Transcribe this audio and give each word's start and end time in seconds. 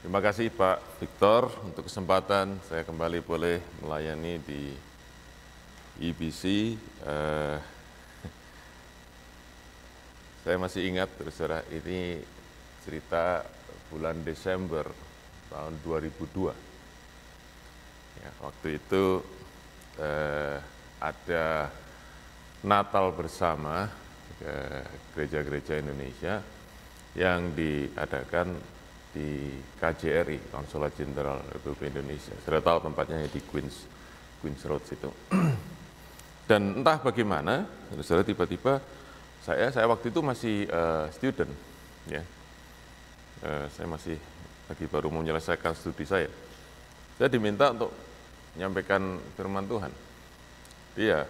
Terima 0.00 0.24
kasih 0.24 0.48
Pak 0.48 0.96
Victor 0.96 1.52
untuk 1.60 1.84
kesempatan 1.84 2.56
saya 2.64 2.88
kembali 2.88 3.20
boleh 3.20 3.60
melayani 3.84 4.40
di 4.40 4.72
IBC. 6.00 6.72
Eh, 7.04 7.58
saya 10.40 10.56
masih 10.56 10.88
ingat, 10.88 11.12
saudara, 11.28 11.60
ini 11.68 12.16
cerita 12.80 13.44
bulan 13.92 14.24
Desember 14.24 14.88
tahun 15.52 15.76
2002. 15.84 16.48
Ya, 18.24 18.30
waktu 18.40 18.80
itu 18.80 19.20
eh, 20.00 20.56
ada 20.96 21.68
Natal 22.64 23.12
bersama 23.12 23.84
gereja-gereja 25.12 25.76
Indonesia 25.76 26.40
yang 27.12 27.52
diadakan 27.52 28.79
di 29.10 29.58
KJRI, 29.78 30.54
Konsulat 30.54 30.94
Jenderal 30.94 31.42
Republik 31.50 31.90
Indonesia. 31.90 32.34
Saya 32.46 32.62
tahu 32.62 32.78
tempatnya 32.86 33.26
di 33.26 33.40
Queens, 33.42 33.86
Queens 34.38 34.62
Road 34.66 34.82
situ. 34.86 35.10
Dan 36.50 36.82
entah 36.82 36.98
bagaimana, 36.98 37.66
saudara 38.02 38.26
tiba-tiba 38.26 38.78
saya, 39.42 39.70
saya 39.74 39.86
waktu 39.90 40.14
itu 40.14 40.20
masih 40.22 40.56
uh, 40.70 41.06
student, 41.10 41.50
ya. 42.06 42.22
Uh, 43.40 43.66
saya 43.72 43.86
masih 43.88 44.20
lagi 44.70 44.84
baru 44.86 45.10
menyelesaikan 45.10 45.74
studi 45.74 46.06
saya. 46.06 46.30
Saya 47.18 47.26
diminta 47.26 47.74
untuk 47.74 47.90
menyampaikan 48.54 49.18
firman 49.34 49.66
Tuhan. 49.66 49.92
Iya, 50.98 51.26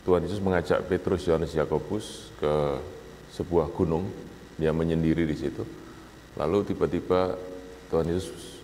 Tuhan 0.04 0.28
Yesus 0.28 0.44
mengajak 0.44 0.88
Petrus, 0.88 1.28
Yohanes, 1.28 1.56
Yakobus 1.56 2.36
ke 2.40 2.54
sebuah 3.32 3.72
gunung 3.72 4.08
dia 4.56 4.72
menyendiri 4.72 5.28
di 5.28 5.36
situ 5.36 5.81
Lalu 6.40 6.72
tiba-tiba 6.72 7.36
Tuhan 7.92 8.08
Yesus 8.08 8.64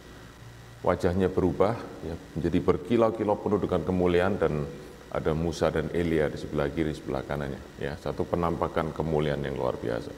wajahnya 0.86 1.28
berubah 1.28 1.76
ya, 2.06 2.16
menjadi 2.38 2.60
berkilau-kilau 2.64 3.36
penuh 3.44 3.60
dengan 3.60 3.82
kemuliaan 3.84 4.40
dan 4.40 4.64
ada 5.12 5.32
Musa 5.32 5.72
dan 5.72 5.92
Elia 5.96 6.28
di 6.32 6.38
sebelah 6.40 6.68
kiri, 6.72 6.94
sebelah 6.96 7.24
kanannya. 7.24 7.60
Ya, 7.80 7.96
satu 8.00 8.28
penampakan 8.28 8.92
kemuliaan 8.92 9.44
yang 9.44 9.56
luar 9.56 9.80
biasa. 9.80 10.12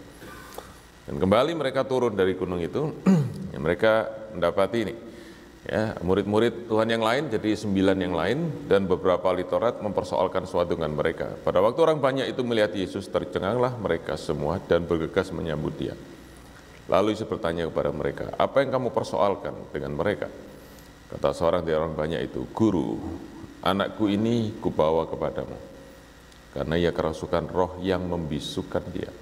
Dan 1.10 1.18
kembali 1.18 1.58
mereka 1.58 1.86
turun 1.86 2.14
dari 2.14 2.38
gunung 2.38 2.62
itu, 2.62 2.94
ya, 3.54 3.58
mereka 3.58 4.06
mendapati 4.34 4.78
ini. 4.86 4.96
Ya, 5.70 5.94
murid-murid 6.02 6.66
Tuhan 6.66 6.90
yang 6.90 7.04
lain 7.06 7.30
jadi 7.30 7.54
sembilan 7.54 7.98
yang 8.02 8.16
lain 8.18 8.38
dan 8.66 8.90
beberapa 8.90 9.22
ahli 9.30 9.46
Taurat 9.46 9.78
mempersoalkan 9.78 10.50
suatu 10.50 10.74
dengan 10.74 10.98
mereka. 10.98 11.30
Pada 11.46 11.62
waktu 11.62 11.78
orang 11.86 12.02
banyak 12.02 12.26
itu 12.26 12.42
melihat 12.42 12.74
Yesus 12.74 13.06
tercenganglah 13.06 13.78
mereka 13.78 14.18
semua 14.18 14.58
dan 14.66 14.90
bergegas 14.90 15.30
menyambut 15.30 15.76
dia. 15.78 15.94
Lalu 16.90 17.14
Yesus 17.14 17.30
bertanya 17.30 17.70
kepada 17.70 17.94
mereka, 17.94 18.34
apa 18.34 18.66
yang 18.66 18.74
kamu 18.74 18.90
persoalkan 18.90 19.54
dengan 19.70 19.94
mereka? 19.94 20.26
Kata 21.10 21.30
seorang 21.38 21.62
dari 21.62 21.78
orang 21.78 21.94
banyak 21.94 22.22
itu, 22.26 22.50
Guru, 22.50 22.98
anakku 23.62 24.10
ini 24.10 24.58
kubawa 24.58 25.06
kepadamu. 25.06 25.58
Karena 26.50 26.76
ia 26.82 26.90
kerasukan 26.90 27.46
roh 27.46 27.78
yang 27.86 28.10
membisukan 28.10 28.82
dia. 28.90 29.14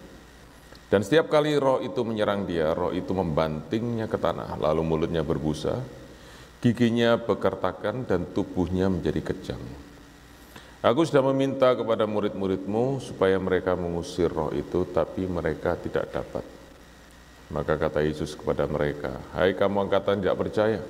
Dan 0.88 1.03
setiap 1.03 1.27
kali 1.27 1.59
roh 1.59 1.83
itu 1.83 2.00
menyerang 2.07 2.47
dia, 2.47 2.72
roh 2.72 2.95
itu 2.95 3.11
membantingnya 3.11 4.07
ke 4.07 4.16
tanah, 4.16 4.56
lalu 4.56 4.88
mulutnya 4.88 5.19
berbusa, 5.19 5.83
giginya 6.63 7.19
bekertakan 7.19 8.07
dan 8.07 8.31
tubuhnya 8.31 8.88
menjadi 8.88 9.19
kejang. 9.19 9.59
Aku 10.79 11.03
sudah 11.03 11.19
meminta 11.35 11.75
kepada 11.75 12.07
murid-muridmu 12.07 13.03
supaya 13.03 13.35
mereka 13.35 13.75
mengusir 13.75 14.31
roh 14.31 14.56
itu, 14.56 14.88
tapi 14.88 15.27
mereka 15.27 15.75
tidak 15.75 16.07
dapat. 16.16 16.56
Maka 17.47 17.79
kata 17.79 18.03
Yesus 18.03 18.35
kepada 18.35 18.67
mereka, 18.67 19.23
Hai 19.31 19.55
kamu 19.55 19.87
angkatan 19.87 20.19
tidak 20.19 20.35
percaya, 20.35 20.83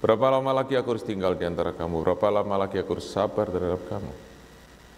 berapa 0.00 0.32
lama 0.32 0.64
lagi 0.64 0.80
aku 0.80 0.96
harus 0.96 1.04
tinggal 1.04 1.36
di 1.36 1.44
antara 1.44 1.76
kamu, 1.76 2.00
berapa 2.00 2.40
lama 2.40 2.64
lagi 2.64 2.80
aku 2.80 2.96
harus 2.96 3.08
sabar 3.12 3.52
terhadap 3.52 3.84
kamu. 3.92 4.12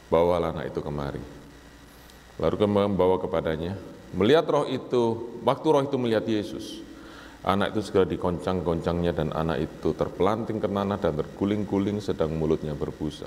Bawalah 0.07 0.55
anak 0.55 0.71
itu 0.71 0.79
kemari. 0.79 1.19
Lalu 2.39 2.55
kembali 2.55 2.87
membawa 2.95 3.19
kepadanya, 3.19 3.75
melihat 4.15 4.47
roh 4.47 4.67
itu, 4.71 5.35
waktu 5.43 5.67
roh 5.67 5.83
itu 5.83 5.97
melihat 5.99 6.23
Yesus, 6.23 6.79
anak 7.43 7.75
itu 7.75 7.83
segera 7.83 8.07
dikoncang-goncangnya 8.07 9.11
dan 9.11 9.35
anak 9.35 9.67
itu 9.67 9.91
terpelanting 9.91 10.63
ke 10.63 10.71
tanah 10.71 10.99
dan 11.03 11.19
terguling-guling 11.19 11.99
sedang 11.99 12.31
mulutnya 12.39 12.79
berbusa. 12.79 13.27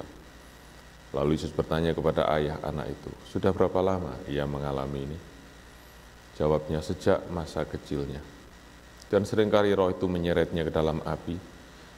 Lalu 1.11 1.35
Yesus 1.35 1.51
bertanya 1.51 1.91
kepada 1.91 2.31
ayah 2.39 2.61
anak 2.63 2.95
itu, 2.95 3.11
sudah 3.27 3.51
berapa 3.51 3.83
lama 3.83 4.15
ia 4.31 4.47
mengalami 4.47 5.09
ini? 5.09 5.17
Jawabnya 6.39 6.79
sejak 6.79 7.27
masa 7.35 7.67
kecilnya. 7.67 8.23
Dan 9.11 9.27
sering 9.27 9.51
kali 9.51 9.75
roh 9.75 9.91
itu 9.91 10.07
menyeretnya 10.07 10.63
ke 10.63 10.71
dalam 10.71 11.03
api 11.03 11.35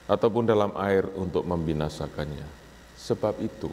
ataupun 0.10 0.50
dalam 0.50 0.74
air 0.82 1.06
untuk 1.14 1.46
membinasakannya. 1.46 2.48
Sebab 2.98 3.38
itu, 3.38 3.70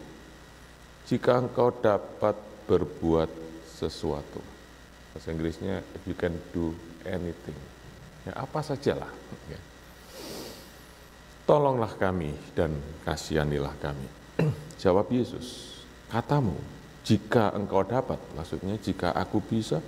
jika 1.09 1.41
engkau 1.41 1.73
dapat 1.73 2.37
berbuat 2.69 3.31
sesuatu, 3.65 4.44
bahasa 5.17 5.32
Inggrisnya 5.32 5.81
if 5.97 6.03
you 6.05 6.12
can 6.12 6.37
do 6.53 6.76
anything, 7.09 7.56
ya 8.29 8.37
apa 8.37 8.61
sajalah. 8.61 9.09
Ya. 9.49 9.61
Tolonglah 11.49 11.97
kami 11.97 12.37
dan 12.53 12.76
kasihanilah 13.09 13.73
kami. 13.81 14.09
Jawab 14.85 15.09
Yesus, 15.09 15.81
katamu, 16.12 16.61
jika 17.09 17.56
engkau 17.56 17.81
dapat, 17.88 18.20
maksudnya 18.37 18.76
jika 18.76 19.17
aku 19.17 19.41
bisa, 19.41 19.81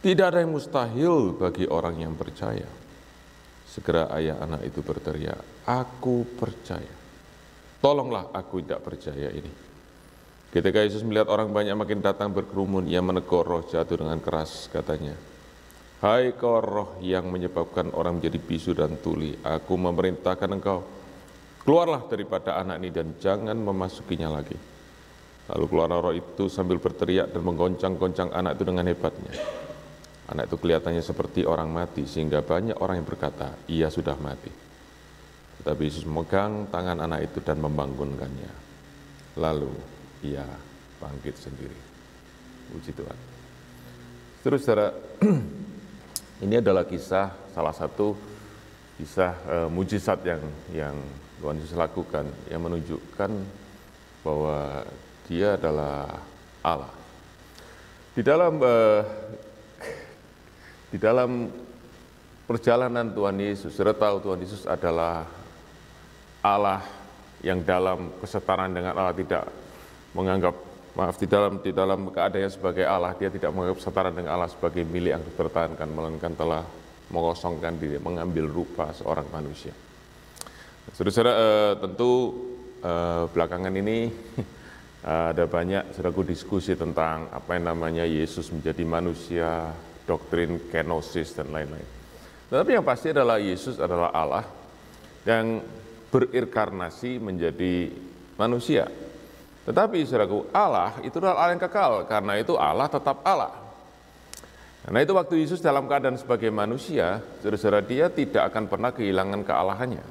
tidak 0.00 0.32
ada 0.32 0.40
yang 0.40 0.56
mustahil 0.56 1.36
bagi 1.36 1.68
orang 1.68 2.00
yang 2.00 2.16
percaya. 2.16 2.64
Segera 3.68 4.08
ayah 4.16 4.40
anak 4.40 4.64
itu 4.64 4.80
berteriak, 4.80 5.68
aku 5.68 6.24
percaya. 6.40 6.96
Tolonglah 7.84 8.32
aku 8.32 8.64
tidak 8.64 8.80
percaya 8.80 9.28
ini. 9.28 9.52
Ketika 10.50 10.82
Yesus 10.82 11.06
melihat 11.06 11.30
orang 11.30 11.54
banyak 11.54 11.76
makin 11.78 12.02
datang 12.02 12.34
berkerumun, 12.34 12.90
ia 12.90 12.98
menegur 12.98 13.46
roh 13.46 13.62
jatuh 13.62 14.02
dengan 14.02 14.18
keras, 14.18 14.66
katanya, 14.72 15.14
Hai 16.00 16.32
kau 16.32 16.64
roh 16.64 16.96
yang 17.04 17.28
menyebabkan 17.28 17.92
orang 17.92 18.18
menjadi 18.18 18.40
bisu 18.40 18.72
dan 18.72 18.96
tuli, 18.98 19.36
aku 19.44 19.76
memerintahkan 19.76 20.50
engkau, 20.50 20.80
keluarlah 21.62 22.08
daripada 22.08 22.56
anak 22.56 22.80
ini 22.82 22.90
dan 22.90 23.14
jangan 23.20 23.54
memasukinya 23.54 24.32
lagi. 24.32 24.56
Lalu 25.54 25.64
keluar 25.68 25.92
roh 25.92 26.16
itu 26.16 26.48
sambil 26.48 26.80
berteriak 26.80 27.36
dan 27.36 27.44
menggoncang-goncang 27.44 28.32
anak 28.32 28.56
itu 28.56 28.64
dengan 28.64 28.88
hebatnya. 28.88 29.34
Anak 30.30 30.46
itu 30.46 30.56
kelihatannya 30.62 31.02
seperti 31.02 31.42
orang 31.42 31.66
mati, 31.74 32.06
sehingga 32.06 32.38
banyak 32.38 32.78
orang 32.78 33.02
yang 33.02 33.08
berkata, 33.08 33.58
ia 33.66 33.90
sudah 33.90 34.14
mati. 34.14 34.70
Tetapi 35.60 35.82
Yesus 35.84 36.08
memegang 36.08 36.70
tangan 36.72 37.02
anak 37.02 37.28
itu 37.28 37.42
dan 37.44 37.58
membangunkannya. 37.60 38.52
Lalu 39.36 39.74
ia 40.24 40.46
bangkit 41.02 41.36
sendiri. 41.36 41.78
Puji 42.72 42.96
Tuhan. 42.96 43.18
Terus 44.40 44.64
saudara, 44.64 44.96
ini 46.44 46.54
adalah 46.56 46.88
kisah 46.88 47.34
salah 47.52 47.76
satu 47.76 48.16
kisah 48.96 49.36
e, 49.44 49.56
mujizat 49.68 50.24
yang 50.24 50.42
yang 50.72 50.96
Tuhan 51.44 51.60
Yesus 51.60 51.76
lakukan 51.76 52.24
yang 52.48 52.64
menunjukkan 52.64 53.30
bahwa 54.24 54.84
Dia 55.28 55.60
adalah 55.60 56.24
Allah. 56.64 56.92
Di 58.16 58.24
dalam 58.24 58.56
e, 58.64 58.74
di 60.90 60.98
dalam 60.98 61.46
perjalanan 62.50 63.14
Tuhan 63.14 63.38
Yesus, 63.38 63.78
tahu 63.78 64.16
Tuhan 64.18 64.38
Yesus 64.42 64.66
adalah 64.66 65.22
Allah 66.42 66.82
yang 67.40 67.62
dalam 67.64 68.10
kesetaraan 68.20 68.74
dengan 68.74 68.98
Allah 68.98 69.16
tidak 69.16 69.48
menganggap 70.12 70.54
maaf 70.98 71.16
di 71.16 71.26
dalam 71.30 71.62
di 71.62 71.70
dalam 71.70 72.10
keadaannya 72.10 72.50
sebagai 72.50 72.82
Allah 72.82 73.14
dia 73.14 73.30
tidak 73.30 73.54
menganggap 73.54 73.78
setara 73.78 74.10
dengan 74.10 74.34
Allah 74.34 74.50
sebagai 74.50 74.82
milik 74.82 75.14
yang 75.14 75.22
dipertahankan 75.22 75.88
melainkan 75.88 76.34
telah 76.34 76.66
mengosongkan 77.14 77.78
diri 77.78 78.02
mengambil 78.02 78.50
rupa 78.50 78.90
seorang 78.90 79.26
manusia. 79.30 79.74
Saudara-saudara 80.90 81.32
eh, 81.38 81.72
tentu 81.78 82.12
eh, 82.82 83.24
belakangan 83.30 83.74
ini 83.78 84.10
ada 85.30 85.44
banyak 85.48 85.96
saudaraku 85.96 86.28
diskusi 86.28 86.76
tentang 86.76 87.30
apa 87.32 87.56
yang 87.56 87.72
namanya 87.72 88.04
Yesus 88.04 88.52
menjadi 88.52 88.84
manusia, 88.84 89.72
doktrin 90.10 90.58
kenosis 90.66 91.38
dan 91.38 91.54
lain-lain. 91.54 91.86
Tetapi 92.50 92.70
yang 92.74 92.82
pasti 92.82 93.14
adalah 93.14 93.38
Yesus 93.38 93.78
adalah 93.78 94.10
Allah 94.10 94.42
yang 95.22 95.62
berinkarnasi 96.10 97.22
menjadi 97.22 97.94
manusia. 98.34 98.90
Tetapi 99.62 100.02
saudaraku, 100.02 100.50
Allah 100.50 100.98
itu 101.06 101.22
adalah 101.22 101.46
Allah 101.46 101.54
yang 101.54 101.62
kekal, 101.62 101.92
karena 102.10 102.42
itu 102.42 102.58
Allah 102.58 102.90
tetap 102.90 103.22
Allah. 103.22 103.54
Karena 104.82 104.98
itu 105.06 105.12
waktu 105.14 105.34
Yesus 105.46 105.62
dalam 105.62 105.86
keadaan 105.86 106.18
sebagai 106.18 106.50
manusia, 106.50 107.22
saudara-saudara 107.38 107.86
dia 107.86 108.10
tidak 108.10 108.50
akan 108.50 108.66
pernah 108.66 108.90
kehilangan 108.90 109.46
kealahannya. 109.46 110.06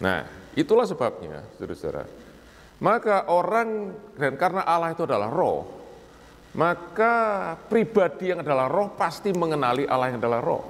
Nah, 0.00 0.24
itulah 0.56 0.88
sebabnya, 0.88 1.44
saudara-saudara. 1.60 2.08
Maka 2.80 3.28
orang, 3.28 3.92
dan 4.16 4.40
karena 4.40 4.64
Allah 4.64 4.96
itu 4.96 5.04
adalah 5.04 5.28
roh, 5.28 5.75
maka 6.56 7.14
pribadi 7.68 8.32
yang 8.32 8.40
adalah 8.40 8.66
roh 8.66 8.96
pasti 8.96 9.28
mengenali 9.36 9.84
Allah 9.84 10.08
yang 10.08 10.18
adalah 10.18 10.40
roh. 10.40 10.64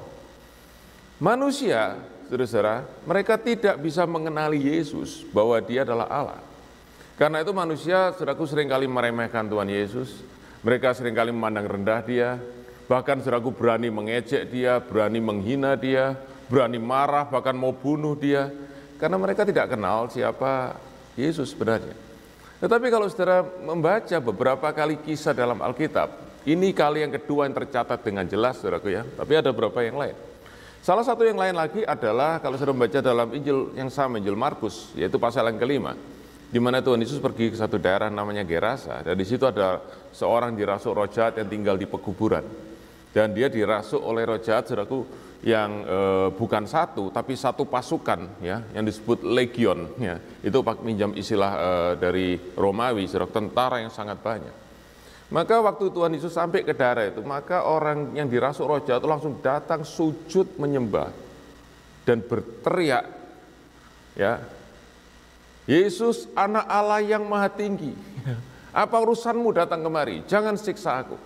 Manusia, 1.22 1.94
saudara-saudara, 2.26 2.82
mereka 3.06 3.38
tidak 3.38 3.78
bisa 3.78 4.02
mengenali 4.04 4.58
Yesus 4.66 5.22
bahwa 5.30 5.56
dia 5.62 5.86
adalah 5.86 6.10
Allah. 6.10 6.40
Karena 7.16 7.40
itu 7.40 7.54
manusia, 7.54 8.12
saudaraku 8.12 8.44
sering 8.44 8.68
kali 8.68 8.84
meremehkan 8.84 9.48
Tuhan 9.48 9.70
Yesus, 9.72 10.20
mereka 10.60 10.92
sering 10.92 11.16
kali 11.16 11.32
memandang 11.32 11.64
rendah 11.64 12.04
dia, 12.04 12.36
bahkan 12.90 13.16
saudaraku 13.22 13.54
berani 13.56 13.88
mengejek 13.88 14.52
dia, 14.52 14.82
berani 14.82 15.22
menghina 15.22 15.78
dia, 15.78 16.18
berani 16.50 16.76
marah, 16.76 17.24
bahkan 17.24 17.56
mau 17.56 17.72
bunuh 17.72 18.12
dia, 18.12 18.52
karena 19.00 19.16
mereka 19.16 19.48
tidak 19.48 19.72
kenal 19.72 20.12
siapa 20.12 20.76
Yesus 21.16 21.56
sebenarnya. 21.56 22.06
Tetapi 22.56 22.87
kalau 22.88 23.06
saudara 23.12 23.44
membaca 23.44 24.17
beberapa 24.20 24.69
kali 24.73 24.97
kisah 25.05 25.37
dalam 25.37 25.61
Alkitab, 25.61 26.08
ini 26.49 26.73
kali 26.73 27.05
yang 27.05 27.12
kedua 27.12 27.44
yang 27.44 27.55
tercatat 27.56 28.00
dengan 28.00 28.25
jelas, 28.25 28.56
saudaraku 28.62 28.97
ya, 28.97 29.05
tapi 29.05 29.32
ada 29.37 29.53
beberapa 29.53 29.85
yang 29.85 30.00
lain. 30.00 30.17
Salah 30.81 31.03
satu 31.03 31.26
yang 31.26 31.37
lain 31.37 31.53
lagi 31.53 31.82
adalah 31.82 32.38
kalau 32.38 32.56
saudara 32.56 32.73
membaca 32.73 33.00
dalam 33.03 33.29
Injil 33.35 33.75
yang 33.76 33.91
sama, 33.91 34.23
Injil 34.23 34.38
Markus, 34.38 34.94
yaitu 34.97 35.19
pasal 35.19 35.50
yang 35.50 35.58
kelima 35.58 35.99
di 36.47 36.62
mana 36.62 36.79
Tuhan 36.79 37.03
Yesus 37.03 37.19
pergi 37.19 37.50
ke 37.50 37.56
satu 37.58 37.75
daerah 37.75 38.06
namanya 38.06 38.47
Gerasa 38.47 39.03
dan 39.03 39.19
di 39.19 39.26
situ 39.26 39.43
ada 39.50 39.82
seorang 40.14 40.55
dirasuk 40.55 40.94
roh 40.94 41.11
jahat 41.11 41.43
yang 41.43 41.50
tinggal 41.50 41.75
di 41.75 41.91
pekuburan 41.91 42.47
dan 43.11 43.35
dia 43.35 43.50
dirasuk 43.50 43.99
oleh 43.99 44.23
roh 44.23 44.38
jahat 44.38 44.70
saudaraku 44.70 45.03
yang 45.46 45.87
e, 45.87 45.98
bukan 46.34 46.66
satu 46.66 47.14
tapi 47.14 47.38
satu 47.38 47.70
pasukan 47.70 48.43
ya 48.43 48.66
yang 48.75 48.82
disebut 48.82 49.22
legion 49.22 49.94
ya 49.94 50.19
itu 50.43 50.58
pak 50.58 50.82
minjam 50.82 51.14
istilah 51.14 51.52
e, 51.54 51.70
dari 52.02 52.34
Romawi 52.58 53.06
saudara 53.06 53.31
tentara 53.31 53.78
yang 53.78 53.94
sangat 53.94 54.19
banyak 54.19 54.50
maka 55.31 55.62
waktu 55.62 55.87
Tuhan 55.94 56.19
Yesus 56.19 56.34
sampai 56.34 56.66
ke 56.66 56.75
daerah 56.75 57.06
itu 57.06 57.22
maka 57.22 57.62
orang 57.62 58.10
yang 58.19 58.26
dirasuk 58.26 58.66
roh 58.66 58.82
jahat 58.82 58.98
itu 58.98 59.06
langsung 59.06 59.38
datang 59.38 59.87
sujud 59.87 60.58
menyembah 60.58 61.14
dan 62.02 62.26
berteriak 62.26 63.06
ya 64.19 64.43
Yesus 65.66 66.31
anak 66.38 66.62
Allah 66.70 67.02
yang 67.02 67.26
maha 67.26 67.50
tinggi. 67.50 67.90
Apa 68.87 69.02
urusanmu 69.02 69.50
datang 69.50 69.82
kemari? 69.82 70.22
Jangan 70.31 70.54
siksa 70.54 71.02
aku. 71.02 71.19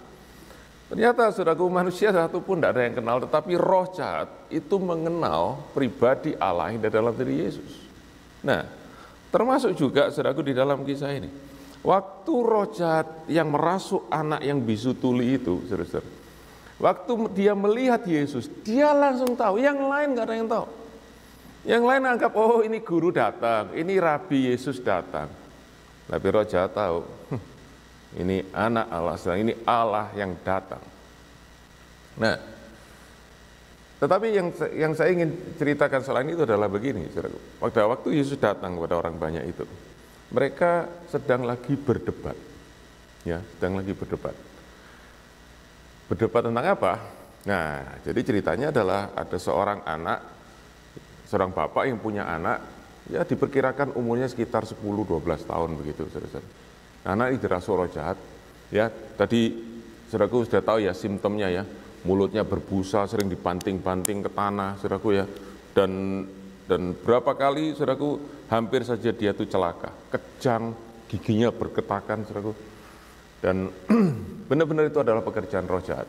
Ternyata 0.90 1.30
saudaraku 1.30 1.70
manusia 1.70 2.10
satu 2.10 2.42
pun 2.42 2.58
tidak 2.58 2.74
ada 2.74 2.82
yang 2.82 2.98
kenal, 2.98 3.16
tetapi 3.22 3.54
roh 3.54 3.86
jahat 3.94 4.26
itu 4.50 4.74
mengenal 4.82 5.62
pribadi 5.70 6.34
Allah 6.34 6.74
yang 6.74 6.82
dalam 6.82 7.14
diri 7.14 7.46
Yesus. 7.46 7.86
Nah, 8.42 8.66
termasuk 9.30 9.78
juga 9.78 10.10
saudaraku 10.10 10.42
di 10.42 10.50
dalam 10.50 10.82
kisah 10.82 11.14
ini. 11.14 11.30
Waktu 11.86 12.34
roh 12.42 12.66
jahat 12.74 13.06
yang 13.30 13.54
merasuk 13.54 14.10
anak 14.10 14.42
yang 14.42 14.58
bisu 14.58 14.98
tuli 14.98 15.38
itu, 15.38 15.62
saudara, 15.70 16.02
waktu 16.82 17.12
dia 17.38 17.54
melihat 17.54 18.02
Yesus, 18.02 18.50
dia 18.66 18.90
langsung 18.90 19.38
tahu, 19.38 19.62
yang 19.62 19.78
lain 19.78 20.18
nggak 20.18 20.26
ada 20.26 20.34
yang 20.34 20.50
tahu. 20.50 20.66
Yang 21.70 21.82
lain 21.86 22.02
anggap, 22.02 22.32
oh 22.34 22.66
ini 22.66 22.82
guru 22.82 23.14
datang, 23.14 23.70
ini 23.78 23.94
Rabi 23.94 24.50
Yesus 24.50 24.82
datang. 24.82 25.30
Tapi 26.10 26.26
roh 26.34 26.42
jahat 26.42 26.74
tahu, 26.74 27.06
ini 28.18 28.42
anak 28.50 28.86
Allah, 28.90 29.14
ini 29.38 29.54
Allah 29.62 30.10
yang 30.18 30.34
datang. 30.42 30.82
Nah, 32.18 32.36
tetapi 34.02 34.26
yang 34.34 34.48
yang 34.74 34.92
saya 34.96 35.14
ingin 35.14 35.30
ceritakan 35.60 36.02
selain 36.02 36.26
itu 36.32 36.42
adalah 36.42 36.66
begini, 36.66 37.06
pada 37.60 37.82
waktu 37.86 38.18
Yesus 38.18 38.40
datang 38.40 38.74
kepada 38.74 38.98
orang 38.98 39.14
banyak 39.14 39.44
itu, 39.46 39.62
mereka 40.34 40.90
sedang 41.06 41.46
lagi 41.46 41.78
berdebat, 41.78 42.34
ya, 43.22 43.38
sedang 43.56 43.78
lagi 43.78 43.94
berdebat. 43.94 44.34
Berdebat 46.10 46.42
tentang 46.50 46.66
apa? 46.66 46.92
Nah, 47.46 48.02
jadi 48.02 48.20
ceritanya 48.26 48.74
adalah 48.74 49.14
ada 49.14 49.38
seorang 49.38 49.86
anak 49.86 50.40
seorang 51.30 51.54
bapak 51.54 51.86
yang 51.86 52.02
punya 52.02 52.26
anak, 52.26 52.58
ya 53.06 53.22
diperkirakan 53.22 53.94
umurnya 53.94 54.26
sekitar 54.26 54.66
10-12 54.66 55.22
tahun 55.46 55.70
begitu, 55.78 56.10
saudara. 56.10 56.42
Anak 57.00 57.32
ini 57.32 57.38
dirasuh 57.40 57.74
roh 57.80 57.88
jahat, 57.88 58.20
ya 58.68 58.92
tadi 58.92 59.56
saudaraku 60.12 60.44
sudah 60.44 60.60
tahu 60.60 60.84
ya 60.84 60.92
simptomnya 60.92 61.48
ya, 61.48 61.64
mulutnya 62.04 62.44
berbusa, 62.44 63.08
sering 63.08 63.32
dibanting-banting 63.32 64.20
ke 64.20 64.30
tanah, 64.32 64.76
saudaraku 64.76 65.16
ya, 65.16 65.24
dan 65.72 66.24
dan 66.68 66.92
berapa 66.92 67.32
kali 67.34 67.72
saudaraku 67.72 68.20
hampir 68.52 68.84
saja 68.84 69.16
dia 69.16 69.32
itu 69.32 69.48
celaka, 69.48 69.90
kejang, 70.12 70.76
giginya 71.08 71.48
berketakan, 71.48 72.28
saudaraku, 72.28 72.52
dan 73.40 73.72
benar-benar 74.52 74.92
itu 74.92 75.00
adalah 75.00 75.24
pekerjaan 75.24 75.64
roh 75.64 75.80
jahat. 75.80 76.06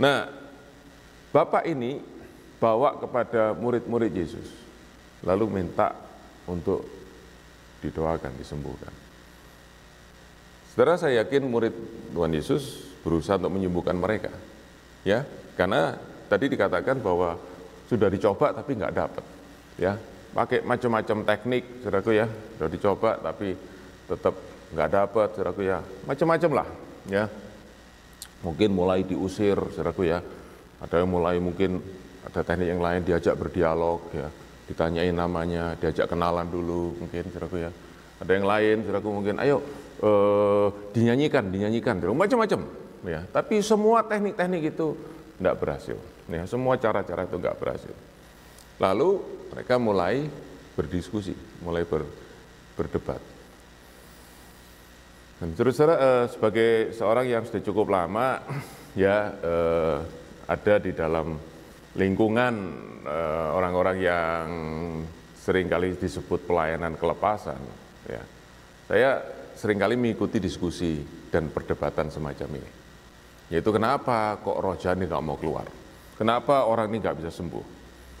Nah, 0.00 0.32
bapak 1.28 1.68
ini 1.68 2.00
bawa 2.56 2.98
kepada 2.98 3.52
murid-murid 3.52 4.10
Yesus, 4.16 4.48
lalu 5.22 5.62
minta 5.62 5.94
untuk 6.48 6.82
didoakan, 7.84 8.34
disembuhkan. 8.34 8.90
Saudara 10.78 10.94
saya 10.94 11.26
yakin 11.26 11.42
murid 11.50 11.74
Tuhan 12.14 12.30
Yesus 12.38 12.94
berusaha 13.02 13.34
untuk 13.34 13.50
menyembuhkan 13.50 13.98
mereka. 13.98 14.30
Ya, 15.02 15.26
karena 15.58 15.98
tadi 16.30 16.46
dikatakan 16.46 17.02
bahwa 17.02 17.34
sudah 17.90 18.06
dicoba 18.06 18.54
tapi 18.54 18.78
nggak 18.78 18.94
dapat. 18.94 19.24
Ya, 19.74 19.98
pakai 20.30 20.62
macam-macam 20.62 21.26
teknik, 21.26 21.82
saudaraku 21.82 22.14
ya, 22.14 22.30
sudah 22.30 22.70
dicoba 22.70 23.10
tapi 23.18 23.58
tetap 24.06 24.38
nggak 24.70 24.90
dapat, 24.94 25.28
saudaraku 25.34 25.66
ya, 25.66 25.82
macam-macam 26.06 26.50
lah, 26.62 26.68
ya. 27.10 27.26
Mungkin 28.46 28.70
mulai 28.70 29.02
diusir, 29.02 29.58
saudaraku 29.74 30.06
ya, 30.06 30.22
ada 30.78 30.94
yang 30.94 31.10
mulai 31.10 31.42
mungkin 31.42 31.82
ada 32.22 32.46
teknik 32.46 32.70
yang 32.70 32.78
lain 32.78 33.02
diajak 33.02 33.34
berdialog 33.34 33.98
ya 34.14 34.30
ditanyain 34.70 35.10
namanya 35.10 35.74
diajak 35.74 36.06
kenalan 36.06 36.46
dulu 36.46 37.02
mungkin 37.02 37.26
saudaraku 37.34 37.66
ya 37.66 37.70
ada 38.22 38.30
yang 38.30 38.46
lain 38.46 38.86
saudaraku 38.86 39.08
mungkin 39.10 39.42
ayo 39.42 39.58
uh, 40.02 40.68
dinyanyikan, 40.92 41.48
dinyanyikan, 41.48 41.98
macam-macam. 42.14 42.60
Ya, 43.06 43.22
tapi 43.30 43.62
semua 43.62 44.02
teknik-teknik 44.02 44.74
itu 44.74 44.98
tidak 45.38 45.56
berhasil. 45.62 45.98
Ya, 46.26 46.42
semua 46.50 46.74
cara-cara 46.76 47.24
itu 47.24 47.36
nggak 47.38 47.58
berhasil. 47.62 47.94
Lalu 48.82 49.22
mereka 49.54 49.74
mulai 49.78 50.26
berdiskusi, 50.74 51.34
mulai 51.62 51.86
ber, 51.86 52.06
berdebat. 52.74 53.22
Dan 55.38 55.54
terus 55.54 55.78
uh, 55.78 56.26
sebagai 56.26 56.90
seorang 56.94 57.30
yang 57.30 57.46
sudah 57.46 57.62
cukup 57.62 57.94
lama, 57.94 58.42
ya 58.98 59.30
uh, 59.38 59.98
ada 60.48 60.74
di 60.82 60.96
dalam 60.96 61.36
lingkungan 61.98 62.54
eh, 63.04 63.48
orang-orang 63.52 63.96
yang 64.00 64.46
sering 65.34 65.66
kali 65.66 65.92
disebut 65.98 66.46
pelayanan 66.46 66.94
kelepasan, 66.94 67.58
ya, 68.06 68.22
saya 68.88 69.10
sering 69.58 69.82
kali 69.82 69.98
mengikuti 69.98 70.38
diskusi 70.38 71.02
dan 71.28 71.50
perdebatan 71.50 72.14
semacam 72.14 72.62
ini. 72.62 72.70
Yaitu 73.50 73.74
kenapa 73.74 74.38
kok 74.38 74.54
roh 74.54 74.78
ini 74.78 75.04
nggak 75.10 75.24
mau 75.24 75.34
keluar? 75.34 75.66
Kenapa 76.14 76.70
orang 76.70 76.86
ini 76.94 77.02
nggak 77.02 77.18
bisa 77.18 77.34
sembuh? 77.34 77.64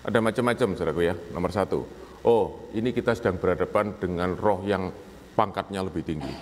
Ada 0.02 0.18
macam-macam, 0.18 0.68
saudaraku 0.74 1.02
ya. 1.06 1.14
Nomor 1.30 1.50
satu, 1.54 1.86
oh 2.26 2.70
ini 2.74 2.90
kita 2.90 3.14
sedang 3.14 3.38
berhadapan 3.38 3.94
dengan 4.02 4.34
roh 4.34 4.66
yang 4.66 4.90
pangkatnya 5.38 5.86
lebih 5.86 6.02
tinggi. 6.02 6.34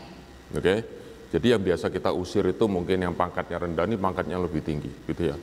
Oke, 0.55 0.63
okay? 0.63 0.79
jadi 1.35 1.59
yang 1.59 1.63
biasa 1.67 1.93
kita 1.93 2.15
usir 2.15 2.47
itu 2.49 2.65
mungkin 2.71 3.03
yang 3.03 3.13
pangkatnya 3.13 3.59
rendah 3.61 3.85
ini 3.85 3.99
pangkatnya 3.99 4.39
lebih 4.39 4.63
tinggi, 4.63 4.89
gitu 5.11 5.35
ya 5.35 5.37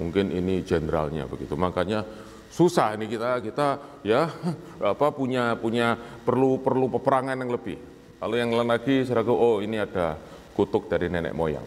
mungkin 0.00 0.32
ini 0.32 0.64
jenderalnya 0.64 1.28
begitu. 1.28 1.52
Makanya 1.60 2.00
susah 2.48 2.96
ini 2.96 3.04
kita 3.06 3.44
kita 3.44 4.00
ya 4.00 4.32
apa 4.80 5.06
punya 5.12 5.54
punya 5.60 5.94
perlu 6.24 6.64
perlu 6.64 6.88
peperangan 6.88 7.36
yang 7.36 7.52
lebih. 7.52 7.76
Lalu 8.20 8.34
yang 8.36 8.50
lain 8.52 8.68
lagi 8.68 9.02
saya 9.04 9.24
oh 9.24 9.64
ini 9.64 9.80
ada 9.80 10.16
kutuk 10.52 10.92
dari 10.92 11.08
nenek 11.08 11.32
moyang. 11.32 11.64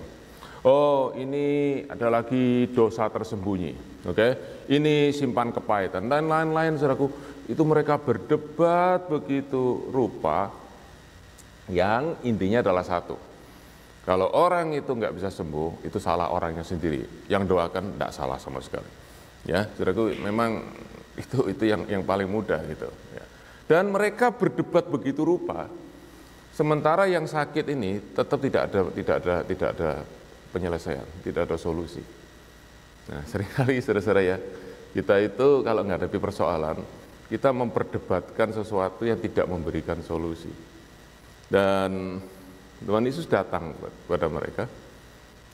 Oh, 0.64 1.12
ini 1.20 1.84
ada 1.92 2.08
lagi 2.08 2.72
dosa 2.72 3.12
tersembunyi. 3.12 4.06
Oke. 4.08 4.16
Okay? 4.16 4.32
Ini 4.72 5.12
simpan 5.12 5.52
kepahitan 5.52 6.08
dan 6.08 6.32
lain-lain 6.32 6.80
saudaraku. 6.80 7.12
Itu 7.52 7.68
mereka 7.68 8.00
berdebat 8.00 9.12
begitu 9.12 9.92
rupa 9.92 10.48
yang 11.68 12.16
intinya 12.24 12.64
adalah 12.64 12.88
satu 12.88 13.34
kalau 14.04 14.28
orang 14.36 14.76
itu 14.76 14.92
nggak 14.92 15.16
bisa 15.16 15.32
sembuh, 15.32 15.80
itu 15.88 15.96
salah 15.96 16.36
orangnya 16.36 16.68
sendiri. 16.68 17.08
Yang 17.32 17.56
doakan 17.56 17.96
tidak 17.96 18.12
salah 18.12 18.36
sama 18.36 18.60
sekali. 18.60 18.88
Ya, 19.48 19.64
saudaraku, 19.80 20.20
memang 20.20 20.60
itu 21.16 21.48
itu 21.48 21.64
yang 21.64 21.88
yang 21.88 22.04
paling 22.04 22.28
mudah 22.28 22.60
gitu. 22.68 22.92
Ya. 23.16 23.24
Dan 23.64 23.96
mereka 23.96 24.36
berdebat 24.36 24.92
begitu 24.92 25.24
rupa. 25.24 25.72
Sementara 26.54 27.10
yang 27.10 27.26
sakit 27.26 27.66
ini 27.74 27.98
tetap 28.14 28.38
tidak 28.38 28.70
ada 28.70 28.80
tidak 28.94 29.16
ada 29.26 29.36
tidak 29.42 29.70
ada 29.74 29.90
penyelesaian, 30.54 31.08
tidak 31.26 31.50
ada 31.50 31.58
solusi. 31.58 32.06
Nah, 33.10 33.26
sering 33.30 33.50
kali 33.50 33.82
saudara-saudara 33.82 34.22
ya, 34.22 34.38
kita 34.94 35.18
itu 35.18 35.66
kalau 35.66 35.82
menghadapi 35.82 36.18
persoalan, 36.22 36.78
kita 37.26 37.50
memperdebatkan 37.50 38.54
sesuatu 38.54 39.02
yang 39.02 39.18
tidak 39.18 39.50
memberikan 39.50 39.98
solusi. 40.06 40.54
Dan 41.50 42.22
Tuhan 42.86 43.04
Yesus 43.10 43.26
datang 43.26 43.74
kepada 44.06 44.30
mereka 44.30 44.70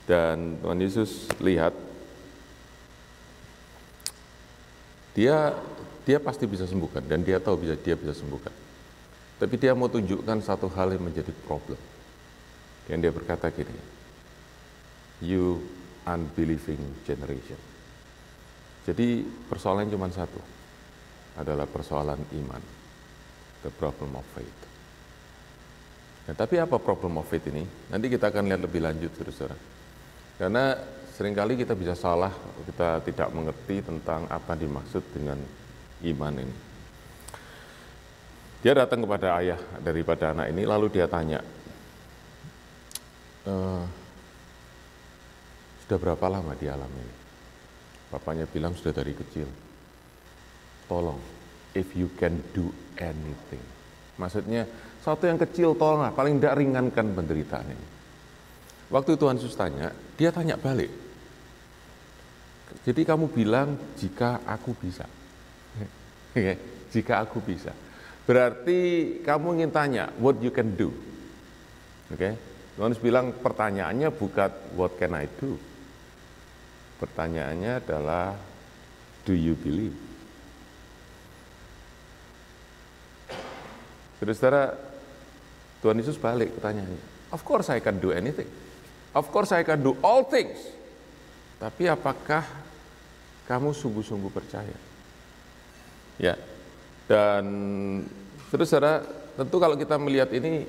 dan 0.04 0.60
Tuhan 0.60 0.80
Yesus 0.84 1.32
lihat 1.40 1.72
dia 5.16 5.56
dia 6.04 6.18
pasti 6.18 6.44
bisa 6.50 6.68
sembuhkan 6.68 7.06
dan 7.08 7.24
dia 7.24 7.40
tahu 7.40 7.64
bisa 7.64 7.80
dia 7.80 7.96
bisa 7.96 8.12
sembuhkan. 8.12 8.69
Tapi 9.40 9.56
dia 9.56 9.72
mau 9.72 9.88
tunjukkan 9.88 10.44
satu 10.44 10.68
hal 10.76 11.00
yang 11.00 11.08
menjadi 11.08 11.32
problem. 11.48 11.80
Dan 12.86 13.00
dia 13.00 13.16
berkata 13.16 13.48
gini, 13.56 13.72
you 15.24 15.64
unbelieving 16.04 16.82
generation. 17.08 17.60
Jadi 18.84 19.24
persoalannya 19.48 19.94
cuma 19.94 20.12
satu, 20.12 20.42
adalah 21.40 21.70
persoalan 21.70 22.20
iman, 22.20 22.64
the 23.64 23.72
problem 23.80 24.18
of 24.20 24.26
faith. 24.36 24.60
Nah, 26.28 26.36
tapi 26.36 26.60
apa 26.60 26.76
problem 26.82 27.22
of 27.22 27.30
faith 27.30 27.48
ini? 27.48 27.64
Nanti 27.94 28.12
kita 28.12 28.34
akan 28.34 28.50
lihat 28.50 28.62
lebih 28.66 28.82
lanjut, 28.84 29.14
saudara. 29.32 29.56
Karena 30.36 30.76
sering 31.16 31.38
kali 31.38 31.56
kita 31.56 31.78
bisa 31.80 31.96
salah, 31.96 32.34
kita 32.66 33.06
tidak 33.08 33.30
mengerti 33.32 33.86
tentang 33.86 34.28
apa 34.28 34.58
dimaksud 34.58 35.04
dengan 35.16 35.40
iman 36.04 36.34
ini. 36.42 36.56
Dia 38.60 38.76
datang 38.76 39.08
kepada 39.08 39.40
ayah 39.40 39.60
daripada 39.80 40.36
anak 40.36 40.52
ini, 40.52 40.68
lalu 40.68 40.92
dia 40.92 41.08
tanya, 41.08 41.40
e, 43.48 43.54
sudah 45.88 45.98
berapa 45.98 46.26
lama 46.28 46.52
di 46.60 46.68
alam 46.68 46.92
ini? 46.92 47.16
Bapaknya 48.12 48.44
bilang 48.52 48.76
sudah 48.76 48.92
dari 48.92 49.16
kecil. 49.16 49.48
Tolong, 50.92 51.22
if 51.72 51.96
you 51.96 52.12
can 52.20 52.44
do 52.52 52.68
anything. 53.00 53.64
Maksudnya, 54.20 54.68
satu 55.00 55.24
yang 55.24 55.40
kecil 55.40 55.80
tolonglah, 55.80 56.12
paling 56.12 56.44
tidak 56.44 56.60
ringankan 56.60 57.16
penderitaan 57.16 57.68
ini. 57.72 57.88
Waktu 58.92 59.16
Tuhan 59.16 59.40
Yesus 59.40 59.56
tanya, 59.56 59.96
dia 60.20 60.36
tanya 60.36 60.60
balik. 60.60 60.92
Jadi 62.84 63.02
kamu 63.08 63.32
bilang 63.32 63.80
jika 63.96 64.44
aku 64.44 64.76
bisa. 64.76 65.08
jika 66.94 67.24
aku 67.24 67.40
bisa. 67.40 67.72
Berarti 68.30 68.80
kamu 69.26 69.58
ingin 69.58 69.74
tanya, 69.74 70.14
what 70.22 70.38
you 70.38 70.54
can 70.54 70.78
do. 70.78 70.94
Oke. 72.14 72.22
Okay? 72.22 72.34
Tuhan 72.78 72.94
Yesus 72.94 73.02
bilang 73.02 73.34
pertanyaannya 73.34 74.14
bukan 74.14 74.78
what 74.78 74.94
can 75.02 75.18
I 75.18 75.26
do. 75.26 75.58
Pertanyaannya 77.02 77.82
adalah 77.82 78.38
do 79.26 79.34
you 79.34 79.58
believe? 79.58 79.98
Saudara, 84.22 84.78
Tuhan 85.82 85.98
Yesus 85.98 86.22
balik 86.22 86.54
pertanyaannya. 86.54 87.34
Of 87.34 87.42
course 87.42 87.74
I 87.74 87.82
can 87.82 87.98
do 87.98 88.14
anything. 88.14 88.48
Of 89.18 89.34
course 89.34 89.50
I 89.58 89.66
can 89.66 89.82
do 89.82 89.98
all 90.06 90.22
things. 90.30 90.70
Tapi 91.58 91.90
apakah 91.90 92.46
kamu 93.50 93.74
sungguh-sungguh 93.74 94.30
percaya? 94.30 94.78
Ya. 96.22 96.38
Dan 97.10 97.44
terus 98.50 98.68
saudara, 98.70 99.06
tentu 99.38 99.56
kalau 99.62 99.78
kita 99.78 99.96
melihat 100.02 100.34
ini 100.34 100.66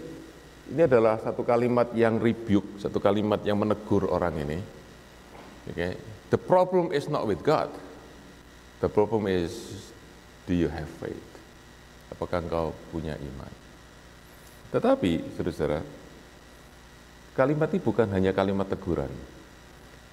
ini 0.71 0.83
adalah 0.87 1.19
satu 1.19 1.43
kalimat 1.43 1.91
yang 1.99 2.23
rebuke, 2.23 2.79
satu 2.79 3.03
kalimat 3.03 3.43
yang 3.43 3.59
menegur 3.59 4.07
orang 4.07 4.39
ini. 4.39 4.59
Okay. 5.75 5.99
The 6.31 6.39
problem 6.39 6.95
is 6.95 7.11
not 7.11 7.27
with 7.27 7.43
God. 7.43 7.75
The 8.79 8.87
problem 8.87 9.27
is 9.27 9.51
do 10.47 10.55
you 10.55 10.71
have 10.71 10.87
faith? 11.03 11.27
Apakah 12.15 12.43
engkau 12.43 12.71
punya 12.95 13.19
iman? 13.19 13.53
Tetapi, 14.71 15.35
saudara-saudara, 15.35 15.83
kalimat 17.35 17.69
ini 17.75 17.81
bukan 17.83 18.09
hanya 18.15 18.31
kalimat 18.31 18.71
teguran, 18.71 19.11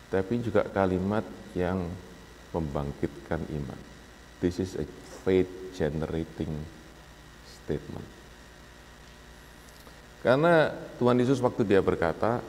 tapi 0.09 0.41
juga 0.41 0.65
kalimat 0.65 1.21
yang 1.53 1.85
membangkitkan 2.49 3.45
iman. 3.53 3.81
This 4.41 4.57
is 4.57 4.73
a 4.77 4.85
faith 5.21 5.49
generating 5.77 6.53
statement. 7.67 8.07
Karena 10.23 10.71
Tuhan 10.95 11.19
Yesus 11.19 11.43
waktu 11.43 11.67
dia 11.67 11.83
berkata, 11.83 12.39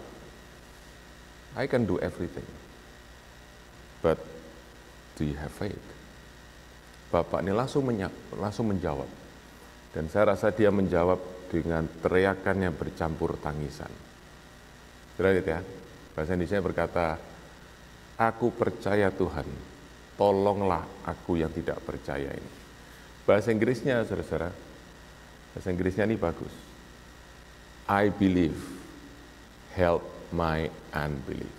I 1.58 1.66
can 1.66 1.82
do 1.82 1.98
everything, 1.98 2.46
but 3.98 4.22
do 5.18 5.26
you 5.26 5.34
have 5.34 5.50
faith? 5.50 5.82
Bapak 7.10 7.42
ini 7.42 7.50
langsung, 7.50 7.82
langsung 8.38 8.70
menjawab. 8.70 9.10
Dan 9.90 10.06
saya 10.06 10.36
rasa 10.36 10.54
dia 10.54 10.70
menjawab 10.70 11.18
dengan 11.50 11.88
teriakan 12.04 12.56
yang 12.70 12.74
bercampur 12.76 13.34
tangisan. 13.40 13.90
Sudah 15.16 15.34
ya, 15.34 15.58
bahasa 16.14 16.36
Indonesia 16.36 16.62
berkata, 16.62 17.06
Aku 18.18 18.52
percaya 18.52 19.08
Tuhan, 19.14 19.46
tolonglah 20.18 20.84
aku 21.06 21.40
yang 21.40 21.50
tidak 21.54 21.80
percaya 21.82 22.34
ini. 22.34 22.52
Bahasa 23.24 23.54
Inggrisnya, 23.54 24.02
saudara-saudara, 24.04 24.67
bahasa 25.54 25.72
Inggrisnya 25.72 26.04
ini 26.08 26.18
bagus. 26.18 26.52
I 27.88 28.12
believe, 28.12 28.58
help 29.72 30.04
my 30.32 30.68
unbelief. 30.92 31.54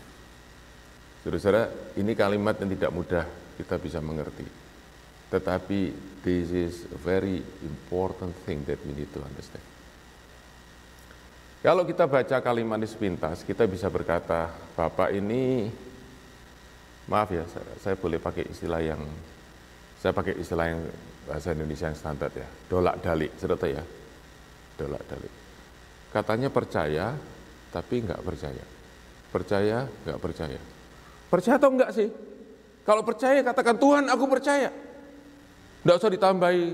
Saudara-saudara, 1.26 1.96
ini 1.98 2.14
kalimat 2.14 2.56
yang 2.62 2.70
tidak 2.74 2.92
mudah 2.94 3.26
kita 3.60 3.76
bisa 3.76 4.00
mengerti. 4.00 4.48
Tetapi 5.30 5.80
this 6.24 6.50
is 6.50 6.74
a 6.90 7.00
very 7.00 7.44
important 7.62 8.34
thing 8.48 8.64
that 8.66 8.80
we 8.86 8.96
need 8.96 9.10
to 9.14 9.22
understand. 9.22 9.66
Kalau 11.60 11.84
kita 11.84 12.08
baca 12.08 12.40
kalimat 12.40 12.80
ini 12.80 12.88
sepintas, 12.88 13.44
kita 13.44 13.68
bisa 13.68 13.92
berkata, 13.92 14.48
Bapak 14.80 15.12
ini, 15.12 15.68
maaf 17.12 17.36
ya, 17.36 17.44
saya, 17.52 17.68
saya 17.84 17.96
boleh 18.00 18.16
pakai 18.16 18.48
istilah 18.48 18.80
yang, 18.80 19.04
saya 20.00 20.16
pakai 20.16 20.40
istilah 20.40 20.66
yang 20.72 20.82
bahasa 21.28 21.52
Indonesia 21.52 21.92
yang 21.92 22.00
standar 22.00 22.32
ya, 22.32 22.48
dolak 22.72 23.04
dalik, 23.04 23.36
sudah 23.36 23.60
ya, 23.68 23.84
dolak 24.80 25.04
dalik. 25.06 25.34
katanya 26.10 26.50
percaya, 26.50 27.14
tapi 27.70 27.96
nggak 28.02 28.22
percaya. 28.24 28.66
Percaya, 29.30 29.86
nggak 29.86 30.20
percaya. 30.24 30.60
Percaya 31.30 31.56
atau 31.62 31.70
enggak 31.70 31.92
sih? 31.94 32.10
Kalau 32.82 33.06
percaya 33.06 33.46
katakan 33.46 33.78
Tuhan 33.78 34.04
aku 34.10 34.26
percaya. 34.26 34.74
Nggak 35.86 35.96
usah 36.02 36.10
ditambahi, 36.10 36.66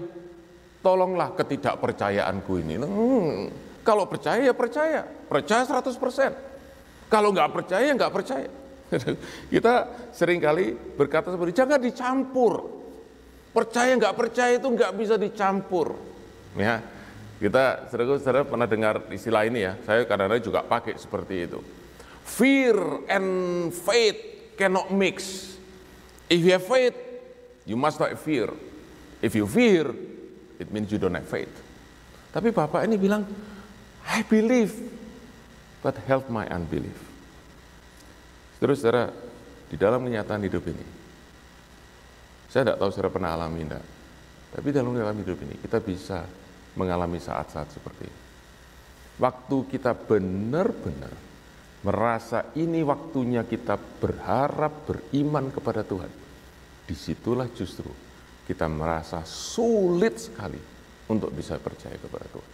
tolonglah 0.79 1.35
ketidakpercayaanku 1.35 2.53
ini. 2.63 2.79
Hmm, 2.79 3.51
kalau 3.83 4.07
percaya 4.07 4.39
ya 4.39 4.53
percaya, 4.55 5.03
percaya 5.03 5.67
100%. 5.67 7.09
Kalau 7.11 7.29
nggak 7.35 7.51
percaya, 7.51 7.89
nggak 7.91 8.13
percaya. 8.13 8.49
Kita 9.53 9.73
sering 10.13 10.39
kali 10.39 10.73
berkata 10.73 11.33
seperti 11.33 11.51
jangan 11.57 11.81
dicampur. 11.81 12.53
Percaya 13.55 13.95
nggak 13.95 14.15
percaya 14.19 14.59
itu 14.59 14.67
nggak 14.67 14.91
bisa 14.99 15.15
dicampur. 15.15 15.95
Ya, 16.59 16.83
kita 17.39 17.87
saudara-saudara 17.87 18.43
pernah 18.43 18.67
dengar 18.67 19.07
istilah 19.15 19.47
ini 19.47 19.63
ya. 19.63 19.79
Saya 19.87 20.03
kadang-kadang 20.03 20.43
juga 20.43 20.59
pakai 20.59 20.99
seperti 20.99 21.47
itu. 21.47 21.63
Fear 22.27 23.07
and 23.07 23.29
faith 23.71 24.19
cannot 24.59 24.91
mix. 24.91 25.51
If 26.27 26.43
you 26.43 26.51
have 26.51 26.67
faith, 26.67 26.99
you 27.63 27.79
must 27.79 27.95
not 27.95 28.11
fear. 28.19 28.51
If 29.23 29.39
you 29.39 29.47
fear, 29.47 29.87
it 30.59 30.67
means 30.75 30.91
you 30.91 30.99
don't 30.99 31.15
have 31.15 31.27
faith. 31.27 31.51
Tapi 32.35 32.51
Bapak 32.51 32.83
ini 32.83 32.99
bilang, 32.99 33.23
I 34.03 34.19
believe, 34.27 34.75
but 35.79 35.95
help 36.03 36.27
my 36.27 36.43
unbelief. 36.51 36.97
Terus 38.59 38.83
saudara, 38.83 39.15
di 39.71 39.79
dalam 39.79 40.03
kenyataan 40.03 40.43
hidup 40.43 40.67
ini, 40.67 41.04
saya 42.55 42.71
tidak 42.71 42.79
tahu 42.79 42.89
saudara 42.95 43.11
pernah 43.11 43.35
alami 43.35 43.67
enggak, 43.67 43.83
tapi 44.55 44.71
dalam 44.71 44.95
dalam 44.95 45.19
hidup 45.19 45.43
ini 45.43 45.59
kita 45.59 45.83
bisa 45.83 46.23
mengalami 46.79 47.19
saat-saat 47.19 47.67
seperti 47.67 48.07
ini. 48.07 48.19
Waktu 49.19 49.57
kita 49.75 49.91
benar-benar 49.91 51.11
merasa 51.83 52.47
ini 52.55 52.79
waktunya 52.79 53.43
kita 53.43 53.75
berharap 53.75 54.87
beriman 54.87 55.51
kepada 55.51 55.83
Tuhan, 55.83 56.07
di 56.87 56.95
situlah 56.95 57.51
justru 57.51 57.91
kita 58.47 58.71
merasa 58.71 59.19
sulit 59.27 60.15
sekali 60.15 60.59
untuk 61.11 61.35
bisa 61.35 61.59
percaya 61.59 61.99
kepada 61.99 62.23
Tuhan. 62.31 62.51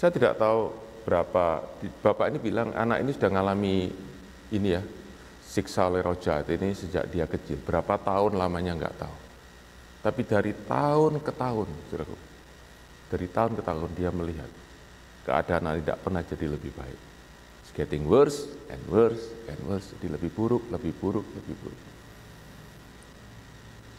Saya 0.00 0.10
tidak 0.16 0.40
tahu 0.40 0.72
berapa, 1.04 1.60
Bapak 2.00 2.32
ini 2.32 2.40
bilang 2.40 2.72
anak 2.72 3.04
ini 3.04 3.12
sudah 3.12 3.28
mengalami 3.28 3.92
ini 4.56 4.68
ya, 4.72 4.80
siksa 5.56 5.88
oleh 5.88 6.04
roh 6.04 6.20
jahat 6.20 6.52
ini 6.52 6.76
sejak 6.76 7.08
dia 7.08 7.24
kecil. 7.24 7.56
Berapa 7.64 7.96
tahun 7.96 8.36
lamanya 8.36 8.76
nggak 8.76 8.96
tahu. 9.00 9.16
Tapi 10.04 10.22
dari 10.28 10.52
tahun 10.52 11.24
ke 11.24 11.32
tahun, 11.32 11.68
dari 13.08 13.26
tahun 13.32 13.52
ke 13.56 13.62
tahun 13.64 13.90
dia 13.96 14.12
melihat 14.12 14.50
keadaan 15.24 15.80
tidak 15.80 15.98
pernah 16.04 16.20
jadi 16.20 16.46
lebih 16.52 16.76
baik. 16.76 17.00
It's 17.64 17.72
getting 17.72 18.04
worse 18.04 18.46
and 18.68 18.78
worse 18.86 19.32
and 19.48 19.58
worse, 19.64 19.90
jadi 19.96 20.14
lebih 20.14 20.30
buruk, 20.30 20.68
lebih 20.68 20.92
buruk, 21.00 21.24
lebih 21.24 21.56
buruk. 21.58 21.82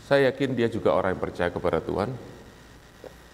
Saya 0.08 0.32
yakin 0.32 0.56
dia 0.56 0.72
juga 0.72 0.96
orang 0.96 1.18
yang 1.18 1.24
percaya 1.26 1.52
kepada 1.52 1.84
Tuhan. 1.84 2.16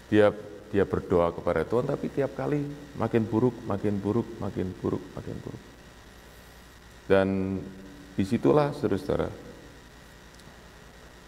Dia 0.10 0.34
dia 0.74 0.90
berdoa 0.90 1.30
kepada 1.30 1.62
Tuhan, 1.70 1.86
tapi 1.86 2.10
tiap 2.10 2.34
kali 2.34 2.66
makin 2.98 3.30
buruk, 3.30 3.54
makin 3.70 4.02
buruk, 4.02 4.26
makin 4.42 4.74
buruk, 4.82 5.04
makin 5.14 5.38
buruk. 5.38 5.64
Dan 7.06 7.30
di 8.14 8.24
situlah 8.26 8.70
saudara-saudara, 8.74 9.30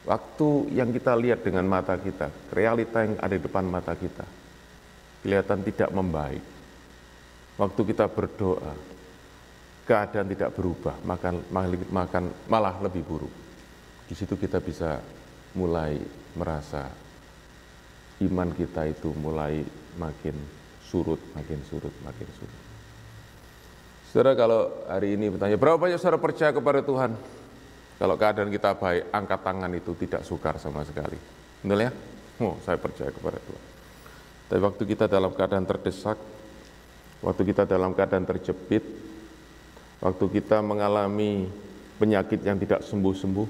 waktu 0.06 0.50
yang 0.74 0.90
kita 0.94 1.14
lihat 1.18 1.42
dengan 1.42 1.66
mata 1.66 1.98
kita, 1.98 2.30
realita 2.54 3.02
yang 3.02 3.18
ada 3.18 3.34
di 3.34 3.42
depan 3.42 3.66
mata 3.66 3.98
kita, 3.98 4.26
kelihatan 5.26 5.66
tidak 5.66 5.90
membaik 5.90 6.56
Waktu 7.56 7.82
kita 7.88 8.12
berdoa, 8.12 8.76
keadaan 9.88 10.28
tidak 10.28 10.52
berubah, 10.60 11.00
makan, 11.08 11.40
makan 11.88 12.24
malah 12.52 12.76
lebih 12.84 13.08
buruk. 13.08 13.32
Di 14.12 14.12
situ 14.12 14.36
kita 14.36 14.60
bisa 14.60 15.00
mulai 15.56 15.96
merasa 16.36 16.92
iman 18.28 18.52
kita 18.52 18.92
itu 18.92 19.08
mulai 19.16 19.64
makin 19.96 20.36
surut, 20.84 21.20
makin 21.32 21.60
surut, 21.64 21.96
makin 22.04 22.28
surut. 22.36 22.65
Saudara 24.16 24.32
kalau 24.32 24.72
hari 24.88 25.20
ini 25.20 25.28
bertanya, 25.28 25.60
berapa 25.60 25.76
banyak 25.76 26.00
saudara 26.00 26.16
percaya 26.16 26.56
kepada 26.56 26.80
Tuhan? 26.80 27.20
Kalau 28.00 28.16
keadaan 28.16 28.48
kita 28.48 28.72
baik, 28.80 29.12
angkat 29.12 29.40
tangan 29.44 29.72
itu 29.76 29.92
tidak 30.00 30.24
sukar 30.24 30.56
sama 30.56 30.88
sekali. 30.88 31.20
Betul 31.60 31.84
ya? 31.84 31.92
Oh, 32.40 32.56
saya 32.64 32.80
percaya 32.80 33.12
kepada 33.12 33.44
Tuhan. 33.44 33.64
Tapi 34.48 34.62
waktu 34.64 34.84
kita 34.88 35.12
dalam 35.12 35.36
keadaan 35.36 35.68
terdesak, 35.68 36.16
waktu 37.20 37.42
kita 37.44 37.68
dalam 37.68 37.92
keadaan 37.92 38.24
terjepit, 38.24 38.88
waktu 40.00 40.26
kita 40.32 40.64
mengalami 40.64 41.52
penyakit 42.00 42.40
yang 42.40 42.56
tidak 42.56 42.88
sembuh-sembuh, 42.88 43.50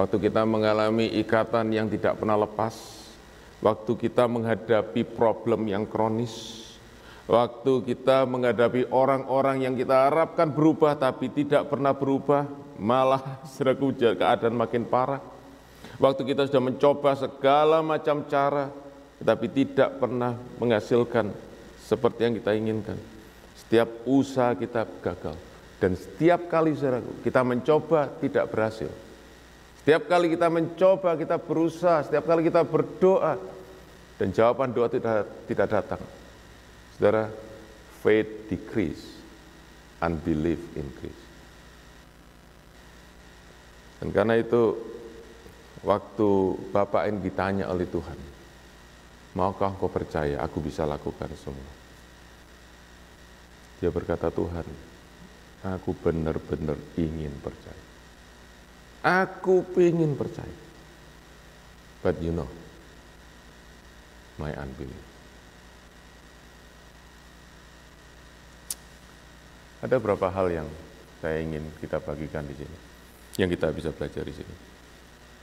waktu 0.00 0.16
kita 0.16 0.48
mengalami 0.48 1.12
ikatan 1.20 1.68
yang 1.76 1.92
tidak 1.92 2.16
pernah 2.16 2.40
lepas, 2.40 2.72
waktu 3.60 3.92
kita 4.00 4.24
menghadapi 4.32 5.04
problem 5.12 5.68
yang 5.68 5.84
kronis, 5.84 6.63
waktu 7.24 7.72
kita 7.84 8.28
menghadapi 8.28 8.88
orang-orang 8.92 9.64
yang 9.64 9.74
kita 9.74 10.08
harapkan 10.08 10.52
berubah 10.52 10.96
tapi 10.96 11.32
tidak 11.32 11.68
pernah 11.68 11.96
berubah, 11.96 12.46
malah 12.76 13.44
seragu 13.48 13.92
keadaan 13.94 14.56
makin 14.56 14.84
parah. 14.84 15.20
Waktu 16.00 16.26
kita 16.26 16.50
sudah 16.50 16.62
mencoba 16.62 17.14
segala 17.14 17.78
macam 17.78 18.26
cara, 18.26 18.66
tetapi 19.22 19.46
tidak 19.52 20.02
pernah 20.02 20.34
menghasilkan 20.58 21.30
seperti 21.78 22.20
yang 22.26 22.34
kita 22.34 22.50
inginkan. 22.56 22.98
Setiap 23.54 23.88
usaha 24.04 24.52
kita 24.58 24.82
gagal. 24.98 25.38
Dan 25.78 25.94
setiap 25.94 26.50
kali 26.50 26.74
kita 27.22 27.40
mencoba 27.46 28.10
tidak 28.18 28.50
berhasil. 28.50 28.90
Setiap 29.84 30.08
kali 30.08 30.32
kita 30.32 30.48
mencoba, 30.48 31.12
kita 31.12 31.36
berusaha, 31.36 32.08
setiap 32.08 32.24
kali 32.24 32.48
kita 32.48 32.64
berdoa, 32.64 33.36
dan 34.16 34.32
jawaban 34.32 34.72
doa 34.72 34.88
tidak, 34.88 35.28
tidak 35.44 35.68
datang. 35.68 36.00
Saudara, 36.94 37.26
faith 38.02 38.46
decrease, 38.46 39.18
unbelief 39.98 40.62
increase. 40.78 41.22
Dan 43.98 44.14
karena 44.14 44.38
itu, 44.38 44.78
waktu 45.82 46.30
Bapak 46.70 47.10
ini 47.10 47.18
ditanya 47.24 47.66
oleh 47.66 47.88
Tuhan, 47.90 48.18
maukah 49.34 49.74
engkau 49.74 49.90
percaya 49.90 50.38
aku 50.38 50.62
bisa 50.62 50.86
lakukan 50.86 51.32
semua? 51.34 51.72
Dia 53.82 53.90
berkata, 53.90 54.30
Tuhan, 54.30 54.66
aku 55.66 55.90
benar-benar 55.98 56.78
ingin 56.94 57.34
percaya. 57.42 57.84
Aku 59.04 59.66
ingin 59.76 60.14
percaya. 60.14 60.62
But 62.04 62.20
you 62.20 62.30
know, 62.30 62.48
my 64.36 64.52
unbelief. 64.54 65.13
Ada 69.84 70.00
beberapa 70.00 70.32
hal 70.32 70.48
yang 70.48 70.68
saya 71.20 71.44
ingin 71.44 71.60
kita 71.76 72.00
bagikan 72.00 72.40
di 72.48 72.56
sini, 72.56 72.76
yang 73.36 73.52
kita 73.52 73.68
bisa 73.68 73.92
belajar 73.92 74.24
di 74.24 74.32
sini. 74.32 74.54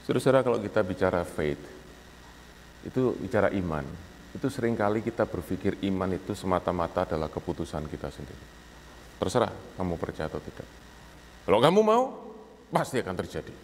Saudara, 0.02 0.42
kalau 0.42 0.58
kita 0.58 0.82
bicara 0.82 1.22
faith, 1.22 1.62
itu 2.82 3.14
bicara 3.22 3.54
iman, 3.54 3.86
itu 4.34 4.46
sering 4.50 4.74
kali 4.74 4.98
kita 4.98 5.30
berpikir 5.30 5.78
iman 5.86 6.10
itu 6.10 6.34
semata-mata 6.34 7.06
adalah 7.06 7.30
keputusan 7.30 7.86
kita 7.86 8.10
sendiri. 8.10 8.44
Terserah 9.22 9.78
kamu 9.78 9.94
percaya 9.94 10.26
atau 10.26 10.42
tidak. 10.42 10.66
Kalau 11.46 11.62
kamu 11.62 11.80
mau, 11.86 12.02
pasti 12.74 12.98
akan 12.98 13.14
terjadi. 13.14 13.54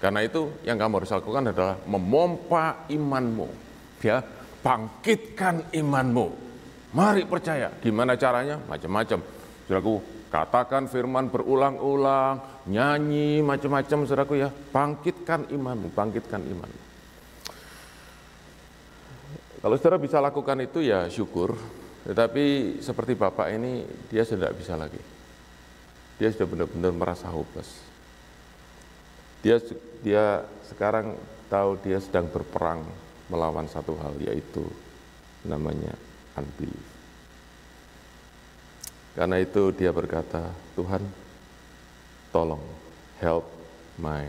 Karena 0.00 0.24
itu 0.24 0.64
yang 0.64 0.80
kamu 0.80 1.04
harus 1.04 1.12
lakukan 1.12 1.52
adalah 1.52 1.76
memompa 1.84 2.88
imanmu. 2.88 3.48
Ya, 4.00 4.24
bangkitkan 4.64 5.68
imanmu. 5.76 6.26
Mari 6.96 7.28
percaya. 7.28 7.68
Gimana 7.84 8.16
caranya? 8.16 8.56
Macam-macam. 8.64 9.20
Saudaraku, 9.64 10.13
katakan 10.34 10.90
firman 10.90 11.30
berulang-ulang, 11.30 12.66
nyanyi 12.66 13.38
macam-macam 13.38 14.02
saudaraku 14.02 14.42
ya. 14.42 14.50
Bangkitkan 14.50 15.46
imanmu, 15.54 15.94
bangkitkan 15.94 16.42
imanmu. 16.42 16.80
Kalau 19.62 19.76
saudara 19.78 20.02
bisa 20.02 20.18
lakukan 20.18 20.58
itu 20.66 20.82
ya 20.82 21.06
syukur, 21.06 21.54
tetapi 22.02 22.76
seperti 22.82 23.14
Bapak 23.14 23.46
ini 23.54 23.86
dia 24.10 24.26
sudah 24.26 24.50
tidak 24.50 24.54
bisa 24.58 24.74
lagi. 24.74 24.98
Dia 26.18 26.34
sudah 26.34 26.50
benar-benar 26.50 26.92
merasa 26.92 27.30
hopeless. 27.30 27.70
Dia 29.40 29.62
dia 30.02 30.42
sekarang 30.66 31.14
tahu 31.46 31.78
dia 31.80 32.02
sedang 32.02 32.26
berperang 32.26 32.82
melawan 33.30 33.70
satu 33.70 33.96
hal 34.02 34.18
yaitu 34.20 34.66
namanya 35.46 35.94
unbelief. 36.36 37.03
Karena 39.14 39.38
itu 39.38 39.70
dia 39.70 39.94
berkata, 39.94 40.50
Tuhan 40.74 41.02
tolong 42.34 42.62
help 43.22 43.46
my 44.02 44.26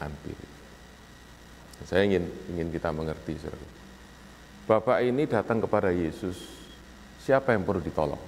unbelief. 0.00 0.52
Saya 1.84 2.08
ingin 2.08 2.24
ingin 2.48 2.72
kita 2.72 2.88
mengerti 2.88 3.36
saudara 3.36 3.60
Bapak 4.64 5.04
ini 5.04 5.28
datang 5.28 5.60
kepada 5.60 5.92
Yesus, 5.92 6.40
siapa 7.20 7.52
yang 7.52 7.68
perlu 7.68 7.84
ditolong? 7.84 8.20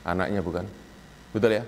Anaknya 0.00 0.40
bukan? 0.40 0.64
Betul 1.28 1.60
ya? 1.60 1.64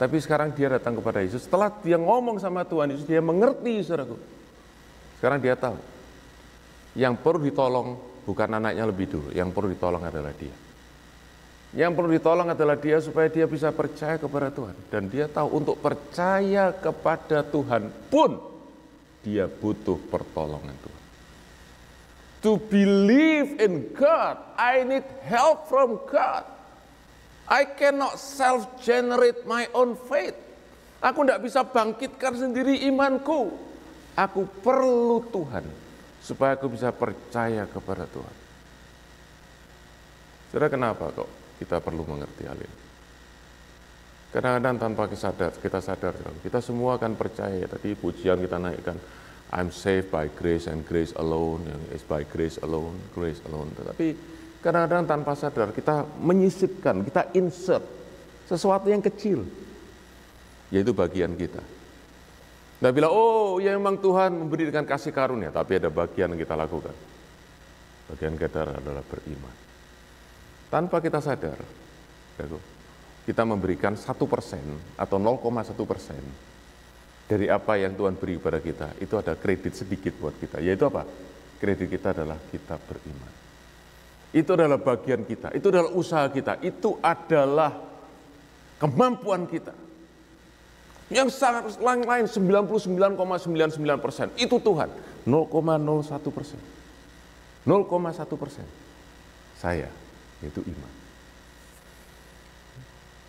Tapi 0.00 0.16
sekarang 0.24 0.56
dia 0.56 0.72
datang 0.72 0.96
kepada 0.96 1.20
Yesus, 1.20 1.44
setelah 1.44 1.68
dia 1.84 2.00
ngomong 2.00 2.40
sama 2.40 2.64
Tuhan 2.64 2.96
Yesus, 2.96 3.04
dia 3.04 3.20
mengerti 3.20 3.84
saudaraku. 3.84 4.16
Sekarang 5.20 5.36
dia 5.36 5.52
tahu, 5.52 5.76
yang 6.96 7.12
perlu 7.12 7.44
ditolong 7.44 8.00
bukan 8.24 8.56
anaknya 8.56 8.88
lebih 8.88 9.06
dulu, 9.12 9.28
yang 9.36 9.52
perlu 9.52 9.68
ditolong 9.76 10.00
adalah 10.00 10.32
dia. 10.32 10.63
Yang 11.74 11.90
perlu 11.98 12.10
ditolong 12.14 12.48
adalah 12.54 12.78
dia 12.78 13.02
supaya 13.02 13.26
dia 13.26 13.50
bisa 13.50 13.74
percaya 13.74 14.14
kepada 14.14 14.46
Tuhan. 14.54 14.78
Dan 14.94 15.10
dia 15.10 15.26
tahu 15.26 15.58
untuk 15.58 15.82
percaya 15.82 16.70
kepada 16.70 17.42
Tuhan 17.42 17.90
pun 18.06 18.38
dia 19.26 19.50
butuh 19.50 19.98
pertolongan 20.06 20.70
Tuhan. 20.78 21.02
To 22.46 22.62
believe 22.62 23.58
in 23.58 23.90
God, 23.90 24.38
I 24.54 24.86
need 24.86 25.02
help 25.26 25.66
from 25.66 25.98
God. 26.06 26.46
I 27.50 27.66
cannot 27.66 28.22
self-generate 28.22 29.42
my 29.42 29.66
own 29.74 29.98
faith. 29.98 30.38
Aku 31.02 31.26
tidak 31.26 31.42
bisa 31.42 31.66
bangkitkan 31.66 32.38
sendiri 32.38 32.86
imanku. 32.86 33.50
Aku 34.14 34.46
perlu 34.62 35.26
Tuhan 35.34 35.66
supaya 36.22 36.54
aku 36.54 36.70
bisa 36.70 36.94
percaya 36.94 37.66
kepada 37.66 38.06
Tuhan. 38.06 38.36
Saudara 40.54 40.70
kenapa 40.70 41.10
kok 41.10 41.43
kita 41.64 41.80
perlu 41.80 42.04
mengerti 42.04 42.44
hal 42.44 42.60
ini? 42.60 42.78
Kadang-kadang 44.34 44.76
tanpa 44.82 45.08
sadar, 45.14 45.54
kita 45.56 45.78
sadar, 45.78 46.14
kita 46.42 46.58
semua 46.58 46.98
akan 46.98 47.14
percaya. 47.14 47.64
Tadi 47.70 47.94
pujian 47.94 48.42
kita 48.42 48.58
naikkan, 48.58 48.98
I'm 49.54 49.70
saved 49.70 50.10
by 50.10 50.26
grace 50.26 50.66
and 50.66 50.82
grace 50.82 51.14
alone, 51.14 51.62
yang 51.64 51.82
is 51.94 52.02
by 52.02 52.26
grace 52.26 52.58
alone, 52.58 52.98
grace 53.14 53.38
alone. 53.46 53.70
Tetapi 53.78 54.06
kadang-kadang 54.58 55.06
tanpa 55.06 55.38
sadar 55.38 55.70
kita 55.70 56.02
menyisipkan, 56.18 57.06
kita 57.06 57.30
insert 57.38 57.86
sesuatu 58.50 58.90
yang 58.90 59.00
kecil, 59.00 59.46
yaitu 60.74 60.90
bagian 60.90 61.38
kita. 61.38 61.62
Nah 62.82 62.90
bilang, 62.90 63.14
oh 63.14 63.62
ya 63.62 63.70
memang 63.78 64.02
Tuhan 64.02 64.34
memberikan 64.34 64.82
kasih 64.82 65.14
karunia, 65.14 65.54
tapi 65.54 65.78
ada 65.78 65.94
bagian 65.94 66.34
yang 66.34 66.40
kita 66.42 66.58
lakukan. 66.58 66.92
Bagian 68.10 68.34
kita 68.34 68.82
adalah 68.82 69.06
beriman. 69.06 69.63
Tanpa 70.72 70.98
kita 70.98 71.22
sadar, 71.22 71.58
kita 73.24 73.42
memberikan 73.46 73.96
satu 73.96 74.28
persen 74.28 74.64
atau 74.98 75.16
0,1 75.16 75.72
persen 75.86 76.22
dari 77.24 77.48
apa 77.48 77.80
yang 77.80 77.96
Tuhan 77.96 78.20
beri 78.20 78.36
kepada 78.36 78.60
kita, 78.60 78.88
itu 79.00 79.14
ada 79.16 79.32
kredit 79.32 79.72
sedikit 79.72 80.12
buat 80.20 80.36
kita. 80.36 80.60
Yaitu 80.60 80.84
apa? 80.84 81.08
Kredit 81.56 81.88
kita 81.88 82.12
adalah 82.12 82.36
kita 82.52 82.76
beriman. 82.76 83.32
Itu 84.34 84.50
adalah 84.58 84.82
bagian 84.82 85.22
kita, 85.24 85.54
itu 85.54 85.70
adalah 85.70 85.94
usaha 85.94 86.26
kita, 86.26 86.58
itu 86.60 86.98
adalah 86.98 87.70
kemampuan 88.82 89.46
kita. 89.46 89.72
Yang 91.08 91.38
sangat 91.38 91.78
lain 91.78 92.26
99,99 92.26 93.78
persen 94.02 94.28
itu 94.34 94.58
Tuhan, 94.58 94.90
0,01 95.22 96.34
persen. 96.34 96.60
0,1 97.64 98.36
persen. 98.36 98.66
Saya, 99.56 99.88
yaitu 100.44 100.60
iman. 100.60 100.94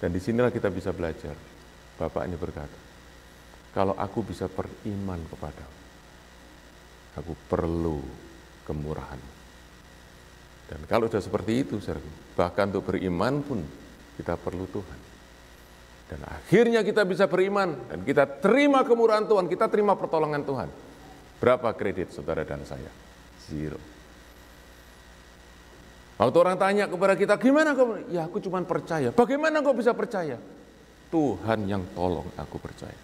Dan 0.04 0.12
di 0.12 0.19
sinilah 0.19 0.51
kita 0.51 0.67
bisa 0.67 0.91
belajar. 0.91 1.34
Bapak 1.95 2.28
ini 2.28 2.36
berkata, 2.36 2.78
kalau 3.71 3.95
aku 3.95 4.28
bisa 4.28 4.51
beriman 4.51 5.23
kepada 5.32 5.63
aku 7.15 7.32
perlu 7.47 8.04
kemurahan. 8.67 9.21
Dan 10.65 10.84
kalau 10.89 11.08
sudah 11.08 11.23
seperti 11.23 11.63
itu, 11.63 11.80
bahkan 12.36 12.67
untuk 12.75 12.91
beriman 12.91 13.39
pun 13.39 13.63
kita 14.19 14.36
perlu 14.36 14.67
Tuhan. 14.67 14.99
Dan 16.06 16.21
akhirnya 16.28 16.86
kita 16.86 17.01
bisa 17.01 17.25
beriman 17.25 17.89
dan 17.89 18.06
kita 18.06 18.30
terima 18.43 18.86
kemurahan 18.86 19.25
Tuhan, 19.25 19.49
kita 19.49 19.71
terima 19.71 19.97
pertolongan 19.97 20.43
Tuhan. 20.45 20.69
Berapa 21.41 21.73
kredit 21.73 22.13
saudara 22.13 22.45
dan 22.45 22.62
saya? 22.62 22.91
Zero. 23.49 23.94
Waktu 26.15 26.38
orang 26.39 26.56
tanya 26.56 26.88
kepada 26.88 27.12
kita, 27.19 27.36
gimana 27.36 27.75
kau? 27.75 27.99
Ya 28.08 28.23
aku 28.23 28.39
cuma 28.39 28.63
percaya. 28.63 29.12
Bagaimana 29.12 29.60
kau 29.60 29.75
bisa 29.75 29.91
percaya? 29.91 30.39
Tuhan 31.12 31.67
yang 31.67 31.84
tolong 31.91 32.32
aku 32.39 32.56
percaya. 32.56 32.95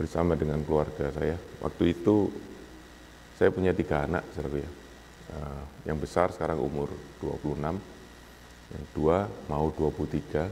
bersama 0.00 0.32
dengan 0.32 0.64
keluarga 0.64 1.12
saya. 1.12 1.36
Waktu 1.60 1.92
itu 1.92 2.32
saya 3.36 3.52
punya 3.52 3.76
tiga 3.76 4.08
anak, 4.08 4.24
saudara 4.32 4.64
ya. 4.64 4.70
Uh, 5.30 5.62
yang 5.84 6.00
besar 6.00 6.32
sekarang 6.32 6.56
umur 6.56 6.88
26, 7.20 7.60
yang 7.60 8.84
dua 8.96 9.28
mau 9.52 9.68
23, 9.68 10.48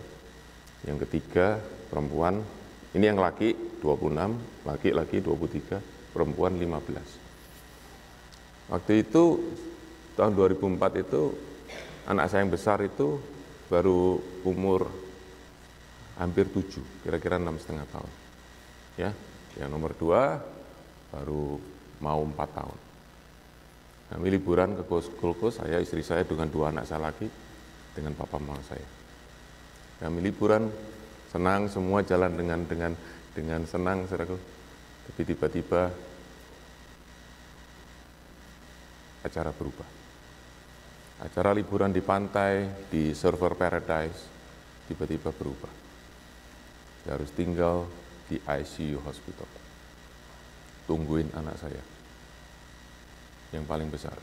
yang 0.85 1.01
ketiga 1.09 1.57
perempuan, 1.89 2.45
ini 2.93 3.09
yang 3.09 3.17
laki 3.17 3.81
26, 3.81 4.69
laki-laki 4.69 5.25
23, 5.25 5.81
perempuan 6.13 6.61
15. 6.61 8.69
Waktu 8.69 8.93
itu 9.01 9.25
tahun 10.13 10.37
2004 10.37 11.05
itu 11.09 11.33
anak 12.05 12.29
saya 12.29 12.45
yang 12.45 12.53
besar 12.53 12.85
itu 12.85 13.17
baru 13.73 14.21
umur 14.45 14.93
hampir 16.21 16.53
7, 16.53 16.85
kira-kira 17.01 17.41
enam 17.41 17.57
setengah 17.57 17.89
tahun. 17.89 18.13
Ya, 18.99 19.15
yang 19.57 19.73
nomor 19.73 19.97
dua 19.97 20.37
baru 21.09 21.57
mau 22.05 22.21
empat 22.21 22.51
tahun. 22.53 22.79
Kami 24.09 24.27
liburan 24.33 24.73
ke 24.77 24.85
Kulkus, 24.89 25.61
saya 25.61 25.81
istri 25.81 26.01
saya 26.01 26.25
dengan 26.25 26.49
dua 26.49 26.73
anak 26.73 26.89
saya 26.89 27.13
lagi, 27.13 27.29
dengan 27.93 28.17
papa 28.17 28.41
mama 28.41 28.61
saya. 28.65 28.85
Kami 30.01 30.25
liburan 30.25 30.69
senang 31.29 31.69
semua 31.69 32.01
jalan 32.05 32.33
dengan 32.33 32.61
dengan 32.65 32.93
dengan 33.37 33.61
senang 33.69 34.09
saudaraku. 34.09 34.39
Tapi 35.09 35.21
tiba-tiba 35.25 35.93
acara 39.25 39.51
berubah. 39.53 39.89
Acara 41.19 41.51
liburan 41.51 41.91
di 41.91 42.01
pantai 42.01 42.87
di 42.89 43.11
Server 43.13 43.53
Paradise 43.59 44.21
tiba-tiba 44.87 45.35
berubah. 45.35 45.73
Saya 47.03 47.19
harus 47.19 47.31
tinggal 47.35 47.85
di 48.29 48.37
ICU 48.37 49.01
hospital. 49.03 49.49
Tungguin 50.85 51.33
anak 51.33 51.57
saya. 51.57 51.83
Yang 53.51 53.65
paling 53.65 53.89
besar 53.89 54.17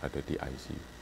ada 0.00 0.20
di 0.24 0.34
ICU. 0.34 0.92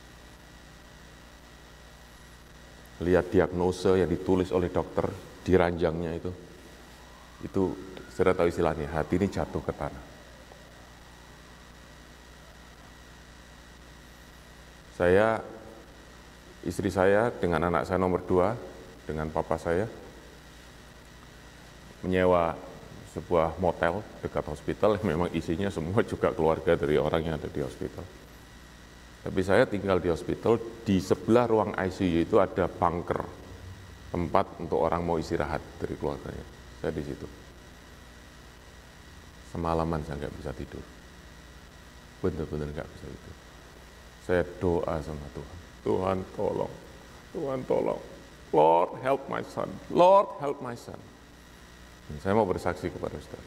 lihat 3.01 3.33
diagnosa 3.33 3.97
yang 3.97 4.09
ditulis 4.09 4.53
oleh 4.53 4.69
dokter 4.69 5.09
di 5.41 5.57
ranjangnya 5.57 6.13
itu, 6.21 6.31
itu 7.41 7.63
sudah 8.13 8.37
tahu 8.37 8.53
istilahnya, 8.53 8.93
hati 8.93 9.17
ini 9.17 9.27
jatuh 9.33 9.63
ke 9.65 9.73
tanah. 9.73 10.05
Saya, 15.01 15.41
istri 16.61 16.93
saya 16.93 17.33
dengan 17.33 17.73
anak 17.73 17.89
saya 17.89 17.97
nomor 17.97 18.21
dua, 18.29 18.53
dengan 19.09 19.33
papa 19.33 19.57
saya, 19.57 19.89
menyewa 22.01 22.57
sebuah 23.13 23.59
motel 23.59 24.01
dekat 24.23 24.45
hospital, 24.47 24.97
memang 25.03 25.29
isinya 25.35 25.69
semua 25.69 26.01
juga 26.07 26.31
keluarga 26.31 26.79
dari 26.79 26.95
orang 26.97 27.27
yang 27.27 27.35
ada 27.37 27.51
di 27.51 27.61
hospital 27.61 28.21
tapi 29.21 29.41
saya 29.45 29.69
tinggal 29.69 30.01
di 30.01 30.09
hospital, 30.09 30.57
di 30.81 30.97
sebelah 30.97 31.45
ruang 31.45 31.77
ICU 31.77 32.25
itu 32.25 32.41
ada 32.41 32.65
bunker, 32.73 33.21
tempat 34.09 34.65
untuk 34.65 34.81
orang 34.81 35.05
mau 35.05 35.21
istirahat 35.21 35.61
dari 35.77 35.93
keluarganya. 36.01 36.47
Saya 36.81 36.93
di 36.97 37.05
situ. 37.05 37.29
Semalaman 39.53 40.01
saya 40.09 40.25
nggak 40.25 40.35
bisa 40.41 40.53
tidur. 40.57 40.85
Benar-benar 42.25 42.69
nggak 42.73 42.89
bisa 42.97 43.07
tidur. 43.13 43.37
Saya 44.25 44.43
doa 44.57 44.95
sama 45.05 45.27
Tuhan. 45.37 45.59
Tuhan 45.85 46.19
tolong, 46.33 46.75
Tuhan 47.37 47.61
tolong. 47.69 48.03
Lord 48.51 48.91
help 49.05 49.29
my 49.29 49.45
son, 49.45 49.69
Lord 49.93 50.27
help 50.41 50.65
my 50.65 50.75
son. 50.75 50.99
Saya 52.18 52.35
mau 52.35 52.42
bersaksi 52.42 52.90
kepada 52.90 53.14
saudara. 53.23 53.46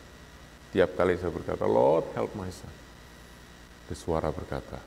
Tiap 0.72 0.96
kali 0.96 1.20
saya 1.20 1.30
berkata, 1.30 1.68
Lord 1.68 2.16
help 2.16 2.32
my 2.40 2.48
son. 2.48 2.72
Ada 3.84 4.00
suara 4.00 4.32
berkata, 4.32 4.80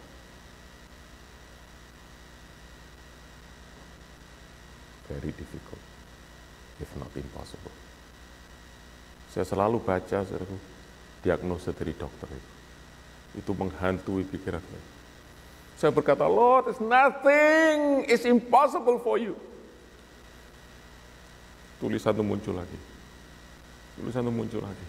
very 5.06 5.30
difficult, 5.30 5.84
if 6.80 6.90
not 6.96 7.12
impossible. 7.14 7.70
Saya 9.30 9.44
selalu 9.44 9.84
baca 9.84 10.24
saudaraku, 10.24 10.56
diagnosa 11.20 11.70
dari 11.76 11.92
dokter 11.92 12.32
itu. 12.32 12.52
Itu 13.44 13.52
menghantui 13.52 14.24
pikiran 14.24 14.64
saya. 14.64 14.84
Saya 15.76 15.92
berkata, 15.92 16.24
Lord, 16.24 16.72
it's 16.72 16.80
nothing 16.80 18.08
is 18.08 18.24
impossible 18.24 18.96
for 19.04 19.20
you. 19.20 19.36
Tulisan 21.76 22.16
itu 22.16 22.24
muncul 22.24 22.56
lagi. 22.56 22.95
Tulisan 23.96 24.28
itu 24.28 24.32
muncul 24.32 24.60
lagi. 24.60 24.86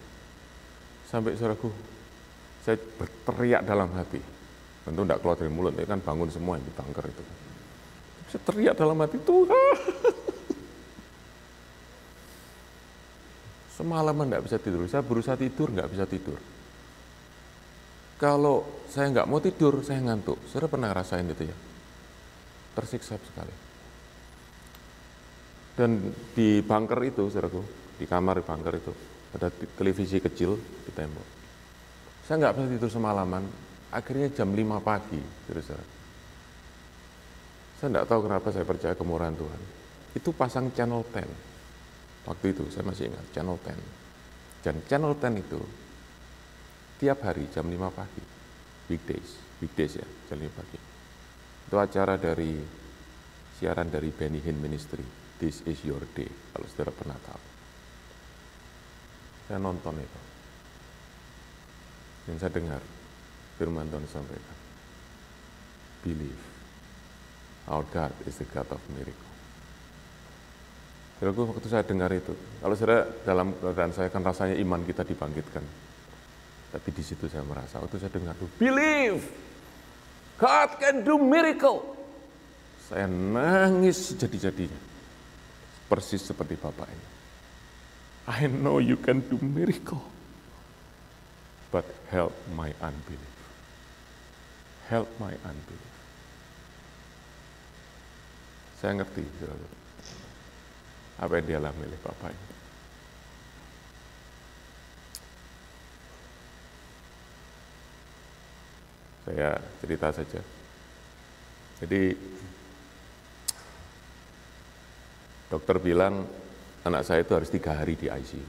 Sampai 1.08 1.32
saudaraku, 1.40 1.72
saya 2.60 2.76
berteriak 2.76 3.64
dalam 3.64 3.88
hati. 3.96 4.20
Tentu 4.84 5.00
tidak 5.04 5.20
keluar 5.24 5.36
dari 5.40 5.48
mulut, 5.52 5.72
kan 5.72 6.00
bangun 6.04 6.28
semua 6.28 6.60
yang 6.60 6.64
di 6.68 6.72
bunker 6.76 7.04
itu. 7.08 7.24
Saya 8.28 8.40
teriak 8.44 8.76
dalam 8.76 9.00
hati, 9.00 9.16
Tuhan. 9.24 9.76
Semalaman 13.80 14.28
tidak 14.28 14.44
bisa 14.44 14.56
tidur. 14.60 14.84
Saya 14.84 15.00
berusaha 15.00 15.36
tidur, 15.40 15.72
nggak 15.72 15.88
bisa 15.88 16.04
tidur. 16.04 16.36
Kalau 18.20 18.84
saya 18.90 19.08
nggak 19.14 19.28
mau 19.30 19.40
tidur, 19.40 19.80
saya 19.80 20.04
ngantuk. 20.04 20.36
Saudara 20.50 20.68
pernah 20.68 20.88
ngerasain 20.92 21.24
itu 21.24 21.48
ya? 21.48 21.56
Tersiksa 22.76 23.16
sekali. 23.16 23.54
Dan 25.78 26.10
di 26.34 26.58
bunker 26.60 27.00
itu, 27.06 27.30
saudaraku, 27.30 27.62
di 27.98 28.06
kamar 28.06 28.38
di 28.38 28.44
bunker 28.46 28.74
itu, 28.78 28.92
ada 29.34 29.50
televisi 29.50 30.22
kecil 30.22 30.54
di 30.86 30.90
tembok. 30.94 31.26
Saya 32.24 32.46
nggak 32.46 32.54
bisa 32.54 32.66
tidur 32.78 32.90
semalaman, 32.92 33.42
akhirnya 33.90 34.30
jam 34.30 34.54
5 34.54 34.78
pagi, 34.78 35.20
saudara. 35.50 35.84
Saya 37.78 37.88
nggak 37.94 38.06
tahu 38.06 38.20
kenapa 38.26 38.48
saya 38.54 38.66
percaya 38.66 38.94
kemurahan 38.94 39.34
Tuhan. 39.34 39.60
Itu 40.14 40.30
pasang 40.30 40.70
channel 40.74 41.02
10. 41.02 41.26
Waktu 42.28 42.46
itu 42.52 42.64
saya 42.70 42.84
masih 42.86 43.10
ingat, 43.10 43.24
channel 43.34 43.58
10. 43.58 43.74
Dan 44.62 44.74
channel 44.86 45.14
10 45.18 45.42
itu 45.42 45.60
tiap 47.02 47.22
hari 47.22 47.46
jam 47.50 47.66
5 47.66 47.90
pagi, 47.90 48.22
weekdays, 48.90 49.38
weekdays 49.62 49.98
ya, 49.98 50.06
jam 50.30 50.38
5 50.38 50.58
pagi. 50.58 50.78
Itu 51.70 51.76
acara 51.78 52.18
dari 52.18 52.58
siaran 53.58 53.90
dari 53.90 54.10
Benny 54.14 54.38
Hinn 54.38 54.62
Ministry, 54.62 55.02
This 55.38 55.62
is 55.70 55.78
your 55.86 56.02
day, 56.18 56.26
kalau 56.50 56.66
saudara 56.66 56.90
pernah 56.90 57.18
tahu. 57.22 57.47
Saya 59.48 59.58
nonton 59.58 59.96
itu. 59.96 60.20
Dan 62.28 62.36
saya 62.36 62.52
dengar 62.52 62.80
firman 63.56 63.88
Tuhan 63.88 64.04
sampaikan. 64.04 64.56
Believe. 66.04 66.42
Our 67.68 67.84
God 67.88 68.12
is 68.28 68.36
the 68.36 68.44
God 68.52 68.68
of 68.68 68.80
miracle. 68.92 69.28
Saudaraku, 71.18 71.50
waktu 71.50 71.66
saya 71.66 71.82
dengar 71.82 72.14
itu, 72.14 72.30
kalau 72.62 72.78
saudara 72.78 73.10
dalam 73.26 73.50
keadaan 73.58 73.90
saya 73.90 74.06
kan 74.06 74.22
rasanya 74.22 74.54
iman 74.62 74.86
kita 74.86 75.02
dibangkitkan. 75.02 75.64
Tapi 76.68 76.88
di 76.94 77.02
situ 77.02 77.26
saya 77.26 77.42
merasa, 77.42 77.82
waktu 77.82 77.98
saya 77.98 78.12
dengar 78.12 78.38
itu, 78.38 78.46
believe, 78.60 79.24
God 80.38 80.70
can 80.78 81.02
do 81.02 81.18
miracle. 81.18 81.82
Saya 82.86 83.10
nangis 83.10 84.14
jadi-jadinya. 84.14 84.78
Persis 85.90 86.22
seperti 86.22 86.54
Bapak 86.54 86.86
ini. 86.86 87.17
I 88.28 88.44
know 88.44 88.76
you 88.76 89.00
can 89.00 89.24
do 89.24 89.40
miracle. 89.40 90.04
But 91.72 91.88
help 92.12 92.36
my 92.52 92.76
unbelief. 92.76 93.36
Help 94.92 95.08
my 95.16 95.32
unbelief. 95.48 95.94
Saya 98.76 99.00
ngerti, 99.00 99.24
apa 101.18 101.32
yang 101.40 101.46
dialami 101.48 101.82
oleh 101.88 102.00
Bapak 102.04 102.30
ini. 102.30 102.56
Saya 109.24 109.50
cerita 109.82 110.08
saja. 110.12 110.40
Jadi 111.80 112.02
dokter 115.48 115.76
bilang 115.80 116.28
anak 116.86 117.02
saya 117.02 117.26
itu 117.26 117.32
harus 117.34 117.50
tiga 117.50 117.74
hari 117.74 117.98
di 117.98 118.06
ICU. 118.06 118.46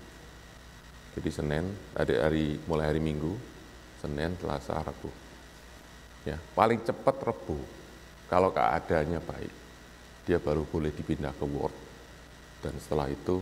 Jadi 1.18 1.30
Senin, 1.34 1.66
ada 1.98 2.14
hari 2.30 2.62
mulai 2.70 2.94
hari 2.94 3.02
Minggu, 3.02 3.34
Senin, 3.98 4.38
Selasa, 4.38 4.78
Rabu. 4.78 5.10
Ya, 6.28 6.38
paling 6.54 6.80
cepat 6.86 7.18
Rabu. 7.26 7.58
Kalau 8.30 8.54
keadaannya 8.54 9.20
baik, 9.26 9.54
dia 10.30 10.38
baru 10.38 10.62
boleh 10.70 10.94
dipindah 10.94 11.34
ke 11.34 11.46
ward. 11.50 11.74
Dan 12.62 12.78
setelah 12.78 13.10
itu, 13.10 13.42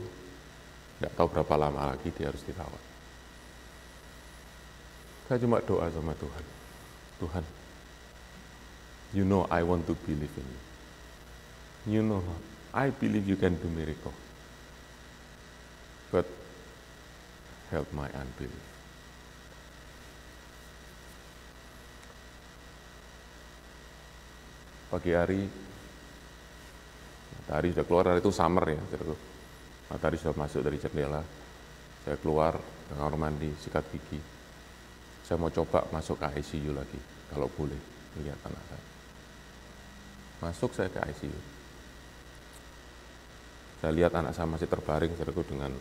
tidak 0.97 1.13
tahu 1.19 1.27
berapa 1.27 1.53
lama 1.59 1.91
lagi 1.91 2.07
dia 2.15 2.31
harus 2.31 2.41
dirawat. 2.47 2.83
Saya 5.27 5.43
cuma 5.43 5.59
doa 5.59 5.91
sama 5.91 6.15
Tuhan. 6.15 6.45
Tuhan, 7.19 7.43
you 9.11 9.27
know 9.27 9.43
I 9.51 9.65
want 9.65 9.83
to 9.91 9.93
believe 10.07 10.31
in 10.39 10.47
you. 10.47 10.61
You 11.87 12.01
know, 12.03 12.19
I 12.75 12.91
believe 12.91 13.27
you 13.27 13.39
can 13.39 13.55
do 13.55 13.67
miracle. 13.71 14.11
But 16.07 16.27
help 17.71 17.91
my 17.91 18.07
unbelief. 18.15 18.65
Pagi 24.87 25.11
hari, 25.11 25.43
matahari 27.35 27.75
sudah 27.75 27.83
keluar, 27.83 28.03
hari 28.07 28.23
itu 28.23 28.31
summer 28.31 28.63
ya, 28.71 28.79
matahari 29.91 30.15
sudah 30.15 30.31
masuk 30.31 30.63
dari 30.63 30.79
jendela. 30.79 31.19
Saya 32.07 32.15
keluar 32.23 32.55
ke 32.55 32.95
kamar 32.95 33.19
mandi, 33.19 33.51
sikat 33.59 33.83
gigi, 33.91 34.15
saya 35.27 35.35
mau 35.35 35.51
coba 35.51 35.83
masuk 35.91 36.23
ke 36.23 36.39
ICU 36.39 36.71
lagi, 36.71 36.95
kalau 37.27 37.51
boleh, 37.51 37.75
melihat 38.15 38.39
anak 38.47 38.63
saya. 38.71 38.85
Masuk 40.39 40.71
saya 40.71 40.87
ke 40.87 41.03
ICU. 41.03 41.39
Saya 43.83 43.91
lihat 43.91 44.15
anak 44.15 44.31
saya 44.31 44.47
masih 44.47 44.71
terbaring, 44.71 45.11
saya 45.19 45.27
dengan 45.35 45.75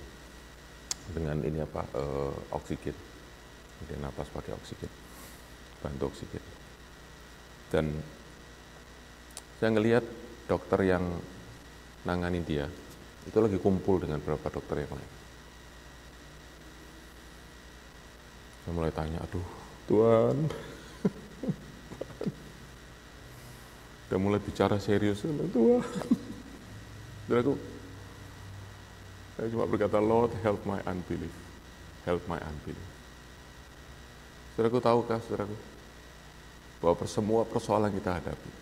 dengan 1.15 1.39
ini 1.47 1.63
apa 1.63 1.83
e, 1.95 2.05
oksigen, 2.55 2.97
dia 3.87 3.99
napas 4.01 4.31
pakai 4.33 4.55
oksigen, 4.57 4.91
bantu 5.83 6.11
oksigen. 6.11 6.43
Dan 7.71 7.91
saya 9.59 9.71
ngelihat 9.75 10.05
dokter 10.47 10.81
yang 10.87 11.05
nangani 12.07 12.43
dia 12.47 12.71
itu 13.27 13.39
lagi 13.43 13.59
kumpul 13.59 13.99
dengan 13.99 14.23
beberapa 14.23 14.47
dokter 14.55 14.87
yang 14.87 14.95
lain. 14.95 15.13
Saya 18.63 18.73
mulai 18.75 18.93
tanya, 18.95 19.19
aduh 19.23 19.49
Tuhan. 19.91 20.37
Udah 24.07 24.19
mulai 24.23 24.39
bicara 24.39 24.79
serius, 24.79 25.27
Tuhan. 25.27 25.83
Dan 27.27 27.37
aku, 27.43 27.59
saya 29.37 29.53
cuma 29.53 29.69
berkata, 29.69 30.01
Lord 30.01 30.33
help 30.41 30.65
my 30.65 30.81
unbelief. 30.89 31.33
Help 32.09 32.25
my 32.25 32.41
unbelief. 32.41 32.89
Saudaraku 34.57 34.81
tahukah, 34.81 35.21
saudaraku, 35.21 35.57
bahwa 36.81 37.05
semua 37.05 37.45
persoalan 37.45 37.93
kita 37.93 38.17
hadapi, 38.17 38.53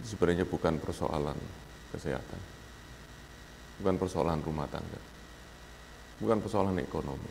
itu 0.00 0.06
sebenarnya 0.16 0.48
bukan 0.48 0.80
persoalan 0.80 1.36
kesehatan, 1.92 2.40
bukan 3.80 3.96
persoalan 4.00 4.40
rumah 4.40 4.64
tangga, 4.72 5.00
bukan 6.16 6.40
persoalan 6.40 6.80
ekonomi, 6.80 7.28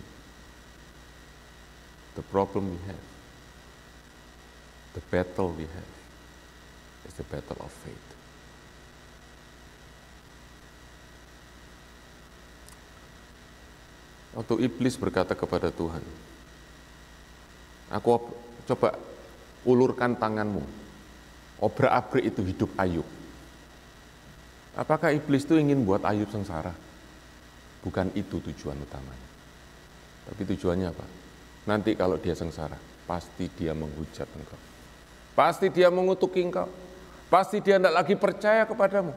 the 2.13 2.25
problem 2.29 2.77
we 2.77 2.79
have, 2.85 3.07
the 4.93 5.01
battle 5.09 5.49
we 5.57 5.65
have, 5.65 5.93
is 7.09 7.17
the 7.17 7.25
battle 7.33 7.57
of 7.65 7.73
faith. 7.81 8.22
Waktu 14.33 14.65
iblis 14.65 14.97
berkata 14.97 15.37
kepada 15.37 15.69
Tuhan, 15.69 16.01
Aku 17.93 18.17
coba 18.65 18.97
ulurkan 19.69 20.17
tanganmu, 20.17 20.65
obrak-abrik 21.61 22.33
itu 22.33 22.41
hidup 22.41 22.69
Ayub. 22.73 23.05
Apakah 24.73 25.13
iblis 25.13 25.45
itu 25.45 25.61
ingin 25.61 25.85
buat 25.85 26.01
Ayub 26.01 26.25
sengsara? 26.33 26.73
Bukan 27.85 28.09
itu 28.17 28.41
tujuan 28.41 28.79
utamanya. 28.81 29.29
Tapi 30.25 30.41
tujuannya 30.55 30.87
apa? 30.89 31.05
Nanti 31.69 31.93
kalau 31.93 32.17
dia 32.17 32.33
sengsara, 32.33 32.79
pasti 33.05 33.45
dia 33.53 33.77
menghujat 33.77 34.25
engkau. 34.25 34.59
Pasti 35.37 35.69
dia 35.69 35.93
mengutuki 35.93 36.41
engkau. 36.41 36.65
Pasti 37.29 37.61
dia 37.61 37.77
tidak 37.77 37.93
lagi 37.93 38.15
percaya 38.17 38.65
kepadamu. 38.65 39.13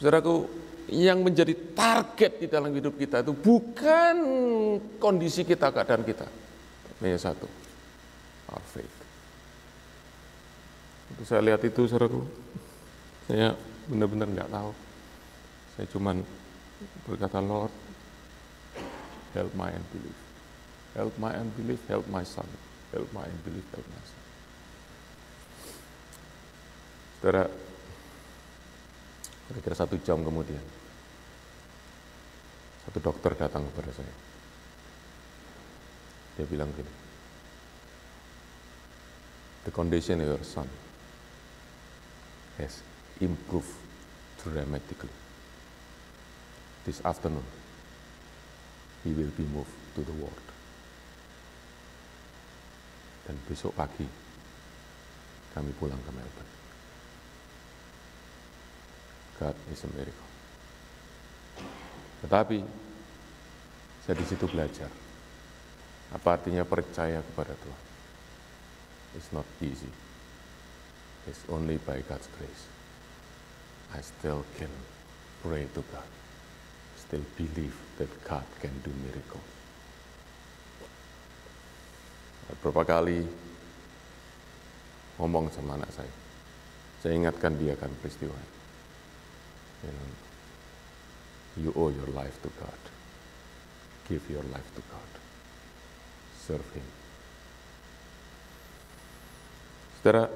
Saudaraku, 0.00 0.48
yang 0.88 1.24
menjadi 1.24 1.54
target 1.72 2.44
di 2.44 2.46
dalam 2.50 2.72
hidup 2.76 2.96
kita 3.00 3.24
itu 3.24 3.32
bukan 3.32 4.16
kondisi 5.00 5.46
kita, 5.46 5.72
keadaan 5.72 6.04
kita. 6.04 6.28
Hanya 7.00 7.20
satu, 7.20 7.48
our 8.52 8.64
faith. 8.68 8.96
Saya 11.24 11.44
lihat 11.44 11.60
itu, 11.64 11.84
saudaraku, 11.84 12.24
saya 13.28 13.56
benar-benar 13.88 14.28
nggak 14.28 14.50
tahu. 14.50 14.72
Saya 15.76 15.86
cuman 15.92 16.16
berkata, 17.04 17.38
Lord, 17.44 17.72
help 19.36 19.52
my 19.56 19.72
unbelief. 19.72 20.18
Help 20.94 21.14
my 21.18 21.32
unbelief, 21.34 21.80
help 21.90 22.06
my 22.08 22.24
son. 22.24 22.46
Help 22.94 23.08
my 23.10 23.26
unbelief, 23.26 23.66
help 23.74 23.86
my 23.90 24.02
son. 24.04 24.22
Saudara, 27.20 27.44
kira-kira 29.48 29.76
satu 29.76 30.00
jam 30.00 30.24
kemudian, 30.24 30.62
satu 32.88 32.98
dokter 33.00 33.36
datang 33.36 33.64
kepada 33.72 33.92
saya. 33.92 34.14
Dia 36.34 36.46
bilang 36.48 36.72
gini, 36.74 36.92
the 39.68 39.72
condition 39.72 40.20
of 40.24 40.28
your 40.34 40.44
son 40.44 40.66
has 42.58 42.82
improved 43.20 43.70
dramatically. 44.42 45.12
This 46.84 47.00
afternoon, 47.04 47.46
he 49.04 49.12
will 49.12 49.32
be 49.36 49.44
moved 49.48 49.72
to 49.96 50.04
the 50.04 50.12
ward. 50.20 50.44
Dan 53.24 53.40
besok 53.48 53.72
pagi, 53.72 54.04
kami 55.56 55.72
pulang 55.80 56.00
ke 56.04 56.12
Melbourne. 56.12 56.63
God 59.40 59.56
is 59.72 59.82
a 59.82 59.90
miracle. 59.90 60.30
Tetapi, 62.24 62.58
saya 64.06 64.14
di 64.16 64.26
situ 64.28 64.46
belajar. 64.48 64.88
Apa 66.14 66.38
artinya 66.38 66.62
percaya 66.62 67.18
kepada 67.20 67.52
Tuhan? 67.58 67.82
It's 69.18 69.30
not 69.34 69.46
easy. 69.60 69.90
It's 71.26 71.42
only 71.48 71.80
by 71.82 72.04
God's 72.06 72.28
grace. 72.36 72.64
I 73.94 74.02
still 74.02 74.44
can 74.60 74.70
pray 75.42 75.66
to 75.74 75.82
God. 75.90 76.08
Still 77.00 77.24
believe 77.38 77.74
that 77.98 78.10
God 78.26 78.46
can 78.60 78.72
do 78.82 78.90
miracles. 79.04 79.50
Beberapa 82.44 82.84
kali 82.84 83.24
ngomong 85.16 85.48
sama 85.48 85.80
anak 85.80 85.90
saya. 85.96 86.12
Saya 87.00 87.16
ingatkan 87.16 87.56
dia 87.56 87.72
akan 87.76 87.92
peristiwa. 88.00 88.36
You, 89.84 89.92
know, 89.92 90.10
you 91.60 91.70
owe 91.76 91.92
your 91.92 92.08
life 92.16 92.40
to 92.42 92.50
God. 92.56 92.80
Give 94.08 94.24
your 94.32 94.44
life 94.48 94.68
to 94.76 94.82
God. 94.88 95.10
Serve 96.40 96.64
Him. 96.72 96.88
Saudara, 100.00 100.28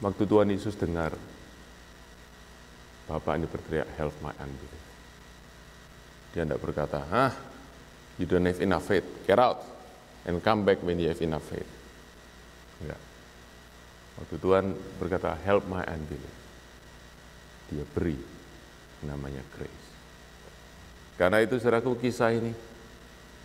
waktu 0.00 0.24
Tuhan 0.24 0.48
Yesus 0.48 0.72
dengar 0.76 1.12
Bapak 3.04 3.36
ini 3.36 3.44
berteriak, 3.44 3.92
help 3.98 4.14
my 4.24 4.32
unbelief. 4.40 4.84
Dia 6.32 6.48
tidak 6.48 6.64
berkata, 6.64 7.04
ah, 7.12 7.34
you 8.16 8.24
don't 8.24 8.46
have 8.48 8.62
enough 8.64 8.88
faith, 8.88 9.04
get 9.28 9.36
out 9.36 9.60
and 10.24 10.40
come 10.40 10.64
back 10.64 10.80
when 10.80 10.96
you 10.96 11.12
have 11.12 11.20
enough 11.20 11.44
faith. 11.44 11.68
Enggak. 12.80 13.00
Waktu 14.16 14.36
Tuhan 14.38 14.64
berkata, 14.96 15.36
help 15.44 15.66
my 15.68 15.82
unbelief. 15.84 16.41
Dia 17.72 17.88
beri 17.88 18.20
namanya 19.08 19.40
grace. 19.56 19.88
Karena 21.16 21.40
itu 21.40 21.56
saudaraku 21.56 21.96
kisah 21.96 22.36
ini, 22.36 22.52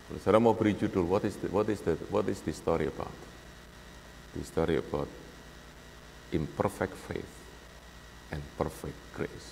kalau 0.08 0.20
saudara 0.20 0.40
mau 0.44 0.56
beri 0.56 0.76
judul, 0.76 1.08
what 1.08 1.24
is 1.24 1.36
the, 1.40 1.48
what 1.48 1.68
is 1.72 1.80
the, 1.84 1.96
what 2.12 2.28
is 2.28 2.40
the 2.44 2.52
story 2.52 2.88
about? 2.88 3.14
The 4.36 4.44
story 4.44 4.76
about 4.76 5.08
imperfect 6.32 6.96
faith 7.08 7.34
and 8.32 8.44
perfect 8.60 8.98
grace. 9.16 9.50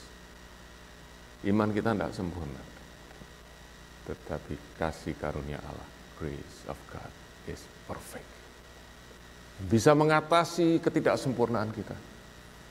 Iman 1.45 1.71
kita 1.71 1.93
tidak 1.93 2.11
sempurna, 2.15 2.63
tetapi 4.09 4.79
kasih 4.79 5.13
karunia 5.19 5.61
Allah, 5.61 5.87
grace 6.17 6.65
of 6.67 6.79
God 6.89 7.11
is 7.45 7.61
perfect. 7.85 8.27
Bisa 9.55 9.95
mengatasi 9.95 10.83
ketidaksempurnaan 10.83 11.71
kita, 11.71 11.95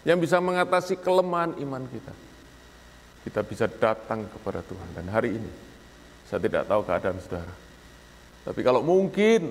yang 0.05 0.21
bisa 0.21 0.38
mengatasi 0.38 1.01
kelemahan 1.01 1.57
iman 1.64 1.85
kita. 1.88 2.14
Kita 3.25 3.40
bisa 3.40 3.64
datang 3.64 4.29
kepada 4.29 4.61
Tuhan 4.61 4.88
dan 4.93 5.09
hari 5.09 5.40
ini 5.40 5.53
saya 6.29 6.40
tidak 6.45 6.69
tahu 6.69 6.81
keadaan 6.85 7.17
saudara. 7.25 7.55
Tapi 8.45 8.61
kalau 8.61 8.85
mungkin 8.85 9.49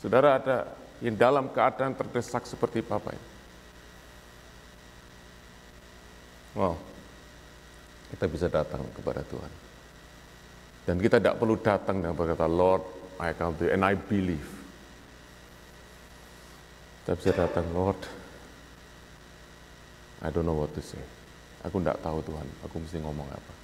saudara 0.00 0.40
ada 0.40 0.56
yang 1.04 1.14
dalam 1.14 1.52
keadaan 1.52 1.92
terdesak 1.92 2.48
seperti 2.48 2.80
Bapak 2.80 3.12
ini. 3.12 3.28
Wow, 6.56 6.74
kita 8.16 8.24
bisa 8.26 8.46
datang 8.48 8.82
kepada 8.96 9.20
Tuhan. 9.22 9.52
Dan 10.88 10.96
kita 10.96 11.20
tidak 11.20 11.36
perlu 11.36 11.60
datang 11.60 12.00
dan 12.00 12.16
berkata, 12.16 12.48
Lord, 12.48 12.80
I 13.20 13.36
come 13.36 13.52
to 13.60 13.68
you 13.68 13.76
and 13.76 13.84
I 13.84 13.92
believe. 13.92 14.48
Kita 17.04 17.12
bisa 17.12 17.32
datang, 17.36 17.68
Lord, 17.76 18.00
I 20.22 20.34
don't 20.34 20.46
know 20.46 20.58
what 20.58 20.74
to 20.74 20.82
say. 20.82 21.00
Aku 21.66 21.78
tidak 21.82 22.02
tahu 22.02 22.22
Tuhan, 22.22 22.46
aku 22.66 22.76
mesti 22.82 22.98
ngomong 23.02 23.28
apa. 23.30 23.54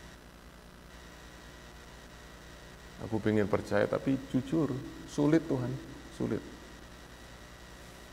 Aku 3.06 3.18
ingin 3.26 3.50
percaya 3.50 3.84
tapi 3.90 4.14
jujur, 4.30 4.70
sulit 5.10 5.42
Tuhan, 5.46 5.70
sulit. 6.14 6.42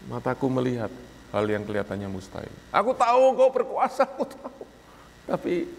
Mataku 0.10 0.50
melihat 0.50 0.90
hal 1.32 1.46
yang 1.46 1.62
kelihatannya 1.64 2.10
mustahil. 2.10 2.52
Aku 2.74 2.92
tahu 2.98 3.24
kau 3.38 3.50
berkuasa, 3.54 4.04
aku 4.04 4.26
tahu. 4.26 4.62
Tapi 5.30 5.70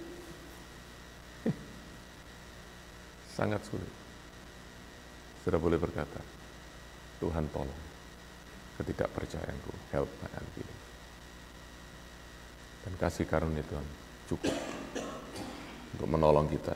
sangat 3.37 3.61
sulit. 3.67 3.91
Sudah 5.43 5.59
boleh 5.59 5.77
berkata, 5.77 6.23
Tuhan 7.19 7.51
tolong 7.51 7.83
ketidakpercayaanku, 8.79 9.73
help 9.91 10.11
my. 10.23 10.62
Dan 12.83 12.93
kasih 12.99 13.27
karunia 13.31 13.63
Tuhan 13.63 13.87
cukup 14.27 14.55
untuk 15.95 16.09
menolong 16.09 16.51
kita 16.51 16.75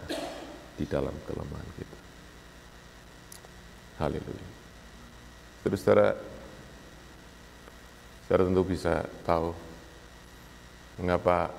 di 0.79 0.85
dalam 0.87 1.13
kelemahan 1.27 1.71
kita. 1.75 1.99
Haleluya. 3.97 4.49
Terus 5.65 5.81
saudara, 5.83 6.15
saudara 8.29 8.43
tentu 8.47 8.63
bisa 8.63 9.03
tahu 9.25 9.51
mengapa 11.01 11.51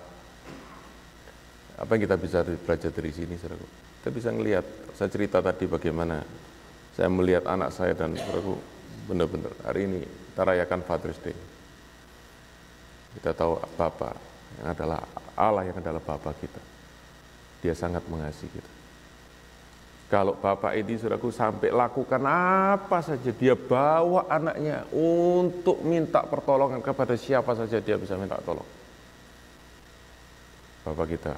apa 1.78 1.90
yang 1.94 2.04
kita 2.08 2.18
bisa 2.18 2.40
belajar 2.46 2.90
dari 2.94 3.12
sini, 3.12 3.36
saudara. 3.36 3.60
Kita 4.00 4.10
bisa 4.14 4.30
melihat, 4.32 4.66
saya 4.96 5.10
cerita 5.12 5.44
tadi 5.44 5.66
bagaimana 5.68 6.24
saya 6.96 7.10
melihat 7.12 7.46
anak 7.52 7.70
saya 7.74 7.94
dan 7.94 8.16
saudaraku 8.16 8.58
benar-benar 9.06 9.54
hari 9.62 9.86
ini 9.86 10.02
kita 10.06 10.42
rayakan 10.46 10.82
Father's 10.86 11.20
Day. 11.22 11.36
Kita 13.18 13.34
tahu 13.34 13.58
Bapak 13.76 14.37
yang 14.60 14.68
adalah 14.74 15.04
Allah 15.36 15.64
yang 15.68 15.78
adalah 15.78 16.02
Bapak 16.02 16.34
kita. 16.40 16.62
Dia 17.62 17.74
sangat 17.76 18.06
mengasihi 18.08 18.50
kita. 18.50 18.72
Kalau 20.08 20.40
Bapak 20.40 20.72
ini 20.80 20.96
saudaraku 20.96 21.36
sampai 21.36 21.68
lakukan 21.68 22.24
apa 22.24 23.04
saja, 23.04 23.28
dia 23.28 23.60
bawa 23.60 24.24
anaknya 24.32 24.88
untuk 24.96 25.84
minta 25.84 26.24
pertolongan 26.24 26.80
kepada 26.80 27.20
siapa 27.20 27.52
saja 27.60 27.84
dia 27.84 28.00
bisa 28.00 28.16
minta 28.16 28.40
tolong. 28.40 28.64
Bapak 30.88 31.08
kita 31.12 31.36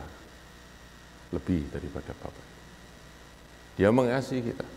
lebih 1.34 1.66
daripada 1.74 2.14
Bapak. 2.14 2.46
Dia 3.74 3.90
mengasihi 3.90 4.54
kita. 4.54 4.68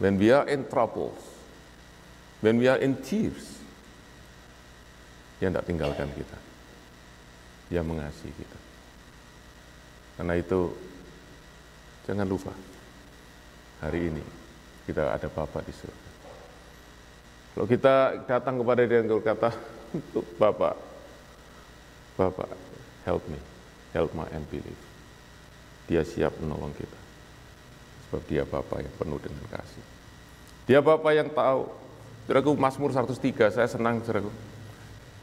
When 0.00 0.16
we 0.16 0.32
are 0.32 0.48
in 0.48 0.64
trouble, 0.64 1.12
when 2.40 2.56
we 2.56 2.64
are 2.64 2.80
in 2.80 2.96
tears, 3.04 3.60
dia 5.36 5.52
tidak 5.52 5.68
tinggalkan 5.68 6.08
kita. 6.16 6.45
Dia 7.66 7.82
mengasihi 7.82 8.30
kita. 8.30 8.58
Karena 10.16 10.34
itu, 10.38 10.72
jangan 12.06 12.24
lupa, 12.24 12.54
hari 13.82 14.08
ini 14.08 14.24
kita 14.86 15.12
ada 15.12 15.26
Bapak 15.26 15.66
di 15.66 15.74
surga. 15.74 16.10
Kalau 17.56 17.66
kita 17.66 17.94
datang 18.28 18.60
kepada 18.60 18.84
dia 18.84 19.00
dan 19.02 19.08
berkata, 19.08 19.48
Bapak, 20.36 20.76
Bapak, 22.16 22.48
help 23.04 23.24
me, 23.28 23.40
help 23.92 24.12
my 24.16 24.28
unbelief. 24.32 24.80
Dia 25.88 26.04
siap 26.04 26.36
menolong 26.40 26.72
kita. 26.76 27.00
Sebab 28.06 28.22
dia 28.30 28.42
Bapak 28.46 28.84
yang 28.84 28.94
penuh 28.96 29.18
dengan 29.18 29.44
kasih. 29.50 29.84
Dia 30.66 30.80
Bapak 30.80 31.12
yang 31.12 31.28
tahu. 31.30 31.68
Saudaraku, 32.26 32.50
Mazmur 32.58 32.90
103, 32.90 33.54
saya 33.54 33.68
senang 33.70 34.02
saudaraku. 34.02 34.30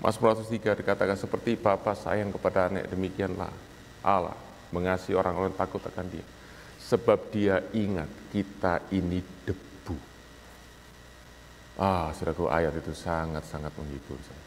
Mazmur 0.03 0.35
103 0.35 0.83
dikatakan 0.83 1.15
seperti 1.15 1.55
Bapak 1.55 1.95
sayang 1.95 2.35
kepada 2.35 2.67
anak, 2.67 2.91
demikianlah 2.91 3.47
Allah 4.03 4.35
mengasihi 4.75 5.15
orang-orang 5.15 5.55
takut 5.55 5.79
akan 5.79 6.11
dia 6.11 6.25
sebab 6.83 7.31
dia 7.31 7.63
ingat 7.71 8.11
kita 8.35 8.91
ini 8.91 9.23
debu. 9.47 9.95
Ah, 11.79 12.11
saudaraku 12.11 12.51
ayat 12.51 12.75
itu 12.75 12.91
sangat-sangat 12.91 13.71
menghibur 13.79 14.19
saya. 14.19 14.43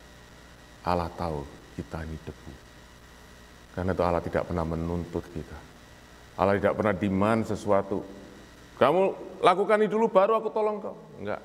Allah 0.93 1.09
tahu 1.17 1.41
kita 1.73 2.05
ini 2.05 2.21
debu. 2.21 2.53
Karena 3.73 3.97
itu 3.97 4.05
Allah 4.05 4.21
tidak 4.21 4.45
pernah 4.45 4.69
menuntut 4.69 5.25
kita. 5.33 5.59
Allah 6.37 6.61
tidak 6.61 6.77
pernah 6.77 6.93
demand 6.93 7.49
sesuatu 7.49 8.05
Kamu 8.77 9.03
lakukan 9.41 9.81
ini 9.81 9.89
dulu 9.89 10.13
baru 10.13 10.37
aku 10.37 10.53
tolong 10.53 10.85
kau. 10.85 10.93
Enggak. 11.17 11.41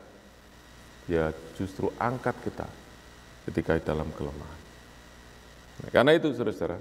Dia 1.07 1.31
justru 1.55 1.87
angkat 1.95 2.35
kita 2.43 2.67
ketika 3.49 3.77
dalam 3.81 4.09
kelemahan. 4.13 4.61
Nah, 5.81 5.89
karena 5.89 6.11
itu 6.13 6.29
saudara-saudara, 6.33 6.77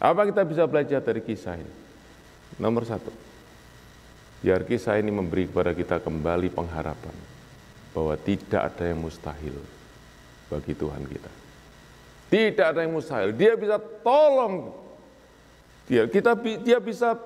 apa 0.00 0.20
kita 0.32 0.42
bisa 0.48 0.64
belajar 0.64 1.00
dari 1.04 1.20
kisah 1.20 1.60
ini? 1.60 1.74
Nomor 2.56 2.88
satu, 2.88 3.12
biar 4.40 4.64
kisah 4.64 4.96
ini 4.96 5.12
memberi 5.12 5.46
kepada 5.46 5.76
kita 5.76 6.00
kembali 6.00 6.48
pengharapan 6.50 7.16
bahwa 7.92 8.14
tidak 8.16 8.72
ada 8.74 8.84
yang 8.88 9.00
mustahil 9.02 9.56
bagi 10.48 10.72
Tuhan 10.74 11.04
kita. 11.04 11.32
Tidak 12.30 12.66
ada 12.74 12.80
yang 12.86 12.94
mustahil. 12.94 13.34
Dia 13.34 13.58
bisa 13.58 13.76
tolong. 14.02 14.70
Dia 15.90 16.06
kita 16.06 16.38
dia 16.62 16.78
bisa 16.78 17.18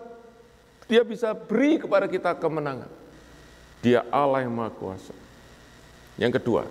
dia 0.89 1.05
bisa 1.05 1.37
beri 1.37 1.77
kepada 1.81 2.09
kita 2.09 2.33
kemenangan. 2.37 2.89
Dia 3.85 4.01
Allah 4.09 4.49
yang 4.49 4.53
Maha 4.57 4.73
Kuasa. 4.73 5.13
Yang 6.17 6.41
kedua, 6.41 6.65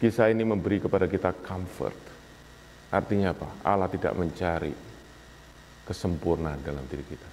kisah 0.00 0.32
ini 0.32 0.48
memberi 0.48 0.80
kepada 0.80 1.04
kita 1.04 1.36
comfort. 1.44 2.00
Artinya 2.90 3.36
apa? 3.36 3.48
Allah 3.62 3.86
tidak 3.92 4.16
mencari 4.16 4.72
kesempurnaan 5.84 6.64
dalam 6.64 6.82
diri 6.88 7.04
kita. 7.04 7.28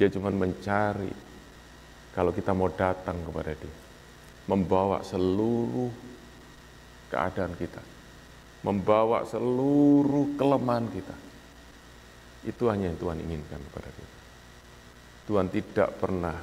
Dia 0.00 0.08
cuma 0.08 0.32
mencari 0.32 1.12
kalau 2.16 2.32
kita 2.32 2.56
mau 2.56 2.72
datang 2.72 3.20
kepada 3.20 3.52
dia. 3.52 3.76
Membawa 4.48 5.04
seluruh 5.04 5.92
keadaan 7.12 7.54
kita. 7.54 7.84
Membawa 8.64 9.28
seluruh 9.28 10.34
kelemahan 10.40 10.88
kita. 10.88 11.16
Itu 12.48 12.72
hanya 12.72 12.88
yang 12.88 12.98
Tuhan 12.98 13.20
inginkan 13.20 13.60
kepada 13.68 13.88
kita. 13.92 14.16
Tuhan 15.28 15.46
tidak 15.52 15.90
pernah 16.00 16.34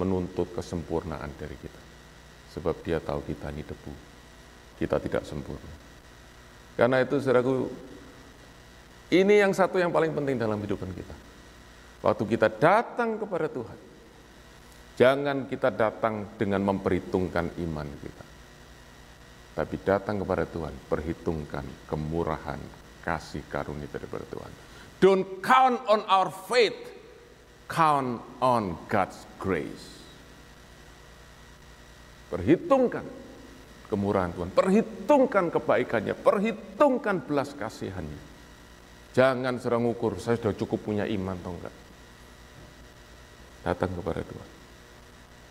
menuntut 0.00 0.50
kesempurnaan 0.56 1.30
dari 1.36 1.54
kita. 1.60 1.82
Sebab 2.56 2.80
dia 2.80 2.98
tahu 2.98 3.22
kita 3.28 3.52
ini 3.52 3.62
debu. 3.62 4.07
Kita 4.78 5.02
tidak 5.02 5.26
sempurna. 5.26 5.74
Karena 6.78 7.02
itu 7.02 7.18
saudaraku, 7.18 7.66
ini 9.10 9.42
yang 9.42 9.50
satu 9.50 9.82
yang 9.82 9.90
paling 9.90 10.14
penting 10.14 10.38
dalam 10.38 10.62
kehidupan 10.62 10.94
kita. 10.94 11.16
Waktu 12.06 12.22
kita 12.30 12.46
datang 12.46 13.18
kepada 13.18 13.50
Tuhan, 13.50 13.78
jangan 14.94 15.50
kita 15.50 15.74
datang 15.74 16.38
dengan 16.38 16.62
memperhitungkan 16.62 17.58
iman 17.66 17.88
kita. 17.98 18.24
Tapi 19.58 19.74
datang 19.82 20.22
kepada 20.22 20.46
Tuhan, 20.46 20.70
perhitungkan 20.86 21.66
kemurahan, 21.90 22.62
kasih 23.02 23.42
karunia 23.50 23.90
daripada 23.90 24.22
Tuhan. 24.30 24.52
Don't 25.02 25.42
count 25.42 25.82
on 25.90 26.06
our 26.06 26.30
faith, 26.30 26.78
count 27.66 28.22
on 28.38 28.78
God's 28.86 29.18
grace. 29.42 29.98
Perhitungkan 32.30 33.02
kemurahan 33.88 34.30
Tuhan, 34.36 34.52
perhitungkan 34.52 35.48
kebaikannya, 35.48 36.14
perhitungkan 36.14 37.24
belas 37.24 37.56
kasihannya. 37.56 38.20
Jangan 39.16 39.56
serang 39.58 39.88
ukur, 39.88 40.20
saya 40.20 40.36
sudah 40.38 40.54
cukup 40.54 40.92
punya 40.92 41.08
iman 41.08 41.34
atau 41.40 41.52
enggak. 41.56 41.74
Datang 43.64 43.90
kepada 43.96 44.22
Tuhan 44.22 44.50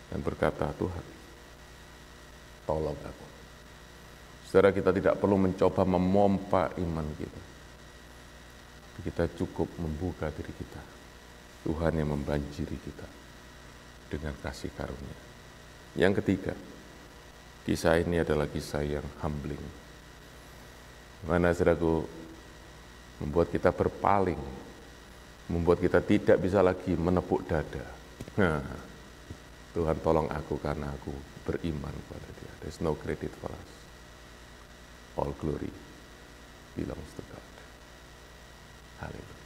dan 0.08 0.20
berkata, 0.24 0.66
Tuhan, 0.72 1.04
tolong 2.64 2.96
aku. 2.96 3.26
Saudara 4.48 4.72
kita 4.72 4.88
tidak 4.96 5.20
perlu 5.20 5.36
mencoba 5.36 5.84
memompa 5.84 6.72
iman 6.80 7.06
kita. 7.20 7.42
Kita 9.04 9.24
cukup 9.36 9.68
membuka 9.78 10.32
diri 10.32 10.50
kita. 10.56 10.80
Tuhan 11.68 11.92
yang 12.00 12.16
membanjiri 12.16 12.76
kita 12.80 13.08
dengan 14.08 14.32
kasih 14.40 14.72
karunia. 14.72 15.18
Yang 16.00 16.24
ketiga, 16.24 16.56
kisah 17.68 18.00
ini 18.00 18.24
adalah 18.24 18.48
kisah 18.48 18.80
yang 18.80 19.04
humbling. 19.20 19.60
Mana 21.28 21.52
saudaraku 21.52 22.00
membuat 23.20 23.52
kita 23.52 23.68
berpaling, 23.76 24.40
membuat 25.52 25.84
kita 25.84 26.00
tidak 26.00 26.40
bisa 26.40 26.64
lagi 26.64 26.96
menepuk 26.96 27.44
dada. 27.44 27.84
Nah, 28.40 28.64
Tuhan 29.76 30.00
tolong 30.00 30.32
aku 30.32 30.56
karena 30.56 30.88
aku 30.88 31.12
beriman 31.44 31.92
kepada 31.92 32.28
dia. 32.40 32.52
There's 32.64 32.80
no 32.80 32.96
credit 32.96 33.28
for 33.36 33.52
us. 33.52 33.70
All 35.20 35.36
glory 35.36 35.68
belongs 36.72 37.12
to 37.20 37.22
God. 37.28 37.52
Haleluya. 39.04 39.36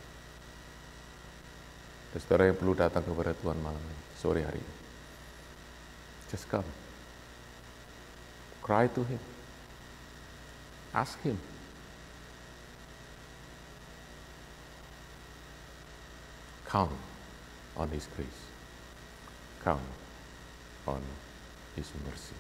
Saudara 2.23 2.45
yang 2.47 2.61
perlu 2.61 2.77
datang 2.77 3.03
kepada 3.03 3.33
Tuhan 3.35 3.59
malam 3.59 3.81
ini, 3.81 4.05
sore 4.15 4.45
hari 4.45 4.61
ini. 4.61 4.75
Just 6.29 6.47
come. 6.53 6.82
Cry 8.63 8.87
to 8.87 9.03
Him. 9.05 9.19
Ask 10.95 11.21
Him. 11.23 11.39
Count 16.69 16.93
on 17.77 17.89
His 17.91 18.07
grace. 18.17 18.43
Count 19.65 19.81
on 20.87 21.03
His 21.77 21.91
mercy. 22.07 22.39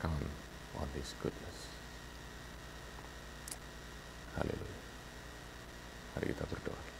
Count 0.00 0.26
on 0.78 0.88
His 0.94 1.14
goodness. 1.22 1.58
Haleluya. 4.38 4.80
Mari 6.16 6.32
kita 6.32 6.44
berdoa. 6.48 6.91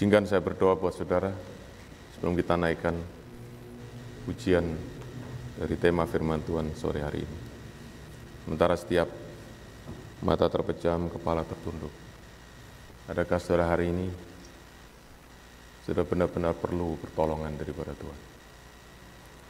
Izinkan 0.00 0.24
saya 0.24 0.40
berdoa 0.40 0.80
buat 0.80 0.96
saudara 0.96 1.28
sebelum 2.16 2.32
kita 2.32 2.56
naikkan 2.56 2.96
pujian 4.24 4.64
dari 5.60 5.76
tema 5.76 6.08
firman 6.08 6.40
Tuhan 6.40 6.72
sore 6.72 7.04
hari 7.04 7.20
ini. 7.20 7.38
Sementara 8.48 8.80
setiap 8.80 9.12
mata 10.24 10.48
terpejam, 10.48 11.12
kepala 11.12 11.44
tertunduk. 11.44 11.92
Adakah 13.12 13.36
saudara 13.44 13.76
hari 13.76 13.92
ini 13.92 14.08
sudah 15.84 16.08
benar-benar 16.08 16.56
perlu 16.56 16.96
pertolongan 16.96 17.60
daripada 17.60 17.92
Tuhan? 17.92 18.20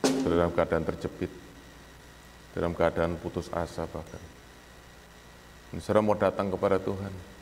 Sudah 0.02 0.34
dalam 0.34 0.50
keadaan 0.50 0.82
terjepit, 0.82 1.30
dalam 2.58 2.74
keadaan 2.74 3.22
putus 3.22 3.46
asa 3.54 3.86
bahkan. 3.86 4.18
Saudara 5.78 6.02
mau 6.02 6.18
datang 6.18 6.50
kepada 6.50 6.82
Tuhan, 6.82 7.38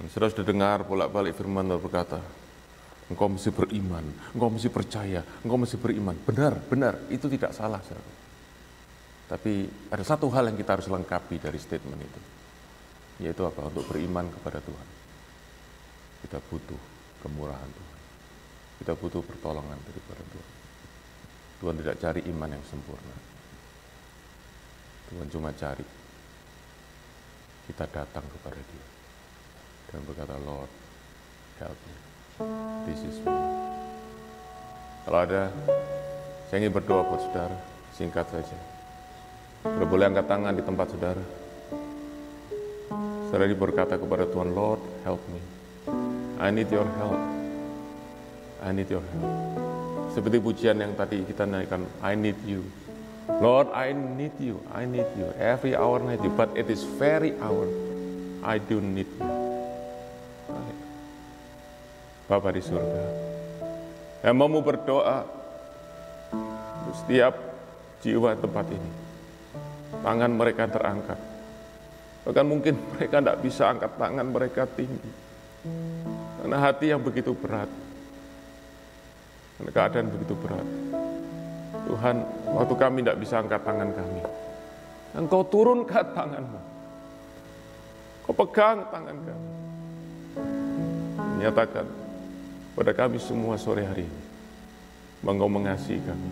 dan 0.00 0.08
saudara 0.08 0.32
sudah 0.32 0.48
dengar 0.48 0.88
bolak-balik 0.88 1.36
firman 1.36 1.68
Tuhan 1.68 1.76
berkata, 1.76 2.24
engkau 3.12 3.28
mesti 3.28 3.52
beriman, 3.52 4.00
engkau 4.32 4.48
mesti 4.48 4.72
percaya, 4.72 5.20
engkau 5.44 5.60
mesti 5.60 5.76
beriman. 5.76 6.16
Benar, 6.24 6.56
benar, 6.72 7.04
itu 7.12 7.28
tidak 7.28 7.52
salah. 7.52 7.84
Saudara. 7.84 8.08
Tapi 9.28 9.68
ada 9.92 10.00
satu 10.00 10.32
hal 10.32 10.48
yang 10.48 10.56
kita 10.56 10.80
harus 10.80 10.88
lengkapi 10.88 11.36
dari 11.36 11.60
statement 11.60 12.00
itu. 12.00 12.20
Yaitu 13.28 13.44
apa? 13.44 13.68
Untuk 13.68 13.84
beriman 13.92 14.24
kepada 14.40 14.64
Tuhan. 14.64 14.88
Kita 16.24 16.40
butuh 16.48 16.80
kemurahan 17.20 17.68
Tuhan. 17.68 17.98
Kita 18.80 18.92
butuh 18.96 19.20
pertolongan 19.20 19.76
daripada 19.84 20.24
Tuhan. 20.32 20.50
Tuhan 21.60 21.74
tidak 21.76 21.96
cari 22.00 22.20
iman 22.32 22.48
yang 22.56 22.64
sempurna. 22.64 23.16
Tuhan 25.12 25.28
cuma 25.28 25.52
cari 25.52 25.84
kita 27.68 27.84
datang 27.84 28.24
kepada 28.24 28.56
Dia 28.56 28.99
dan 29.90 30.00
berkata, 30.06 30.34
Lord, 30.46 30.70
help 31.58 31.78
me. 31.86 31.96
This 32.86 33.00
is 33.04 33.18
me. 33.26 33.34
Kalau 35.04 35.18
ada, 35.26 35.50
saya 36.48 36.62
ingin 36.62 36.72
berdoa 36.72 37.02
buat 37.02 37.20
saudara, 37.26 37.58
singkat 37.98 38.26
saja. 38.30 38.58
Saudara 39.66 39.86
boleh 39.90 40.06
angkat 40.06 40.26
tangan 40.30 40.54
di 40.54 40.62
tempat 40.62 40.86
saudara. 40.94 41.24
Saudara 43.28 43.50
berkata 43.54 43.94
kepada 43.98 44.24
Tuhan, 44.30 44.54
Lord, 44.54 44.80
help 45.02 45.22
me. 45.34 45.42
I 46.38 46.48
need 46.54 46.70
your 46.70 46.86
help. 46.98 47.20
I 48.62 48.70
need 48.70 48.88
your 48.88 49.02
help. 49.02 49.30
Seperti 50.14 50.42
pujian 50.42 50.78
yang 50.82 50.94
tadi 50.98 51.22
kita 51.22 51.46
naikkan, 51.46 51.86
I 52.02 52.18
need 52.18 52.38
you. 52.46 52.66
Lord, 53.38 53.70
I 53.70 53.94
need 53.94 54.34
you. 54.42 54.58
I 54.74 54.86
need 54.86 55.06
you. 55.14 55.30
Every 55.38 55.78
hour 55.78 56.02
I 56.02 56.18
need 56.18 56.22
you. 56.26 56.32
But 56.34 56.50
it 56.58 56.66
is 56.66 56.82
very 56.98 57.38
hour 57.38 57.70
I 58.42 58.58
do 58.58 58.82
need 58.82 59.06
you. 59.20 59.39
Bapa 62.30 62.54
di 62.54 62.62
surga. 62.62 63.04
Yang 64.22 64.36
mau 64.38 64.62
berdoa 64.62 65.26
untuk 66.30 66.94
setiap 67.02 67.34
jiwa 68.06 68.38
tempat 68.38 68.70
ini. 68.70 68.90
Tangan 69.98 70.30
mereka 70.30 70.70
terangkat. 70.70 71.18
Bahkan 72.22 72.46
mungkin 72.46 72.78
mereka 72.94 73.18
tidak 73.18 73.42
bisa 73.42 73.66
angkat 73.74 73.90
tangan 73.98 74.26
mereka 74.30 74.62
tinggi. 74.70 75.10
Karena 76.38 76.56
hati 76.62 76.94
yang 76.94 77.02
begitu 77.02 77.34
berat. 77.34 77.66
Karena 79.58 79.70
keadaan 79.74 80.08
begitu 80.14 80.38
berat. 80.38 80.68
Tuhan, 81.90 82.16
waktu 82.54 82.74
kami 82.78 82.98
tidak 83.02 83.18
bisa 83.18 83.42
angkat 83.42 83.60
tangan 83.66 83.90
kami, 83.90 84.22
Engkau 85.18 85.42
turunkan 85.42 86.06
tanganmu. 86.14 86.60
Kau 88.22 88.34
pegang 88.38 88.86
tangan 88.94 89.16
kami. 89.18 89.50
Menyatakan 91.18 91.99
pada 92.74 92.92
kami 92.94 93.18
semua 93.18 93.58
sore 93.58 93.82
hari 93.84 94.06
ini, 94.06 94.22
Engkau 95.20 95.50
mengasihi 95.50 96.00
kami. 96.00 96.30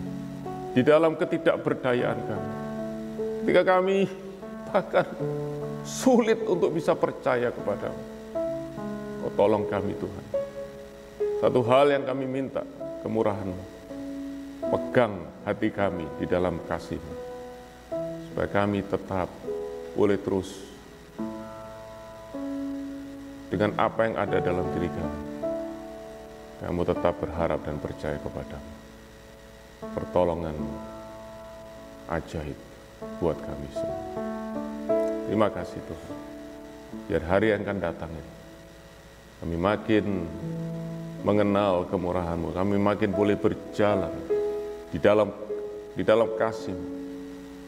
Di 0.73 0.81
dalam 0.81 1.13
ketidakberdayaan 1.17 2.19
kami. 2.25 2.51
Ketika 3.43 3.61
kami 3.65 4.05
bahkan 4.69 5.07
sulit 5.85 6.41
untuk 6.45 6.73
bisa 6.73 6.93
percaya 6.93 7.49
kepadamu. 7.49 8.03
Kau 9.19 9.31
tolong 9.35 9.65
kami 9.67 9.93
Tuhan. 9.97 10.25
Satu 11.39 11.63
hal 11.65 11.95
yang 11.95 12.03
kami 12.03 12.25
minta, 12.27 12.63
kemurahan-Mu. 13.05 13.65
Pegang 14.69 15.13
hati 15.47 15.69
kami 15.71 16.05
di 16.19 16.25
dalam 16.27 16.59
kasih-Mu. 16.67 17.15
Supaya 18.29 18.47
kami 18.49 18.85
tetap 18.85 19.31
boleh 19.97 20.19
terus 20.21 20.53
dengan 23.49 23.73
apa 23.81 24.05
yang 24.05 24.15
ada 24.19 24.37
dalam 24.37 24.65
diri 24.77 24.89
kami. 24.91 25.28
Kamu 26.59 26.83
tetap 26.83 27.15
berharap 27.23 27.63
dan 27.63 27.79
percaya 27.79 28.19
kepadamu. 28.19 28.73
Pertolonganmu 29.79 30.75
ajaib 32.11 32.59
buat 33.23 33.39
kami 33.39 33.67
semua. 33.71 34.03
Terima 35.29 35.47
kasih 35.47 35.79
Tuhan. 35.87 36.15
Biar 37.07 37.23
hari 37.23 37.53
yang 37.53 37.63
akan 37.63 37.79
datang 37.79 38.11
ini, 38.11 38.33
kami 39.39 39.55
makin 39.55 40.05
mengenal 41.23 41.87
kemurahan-Mu, 41.87 42.51
kami 42.51 42.75
makin 42.75 43.11
boleh 43.13 43.37
berjalan 43.37 44.11
di 44.89 44.97
dalam 44.97 45.29
di 45.95 46.03
dalam 46.03 46.33
kasih 46.35 46.75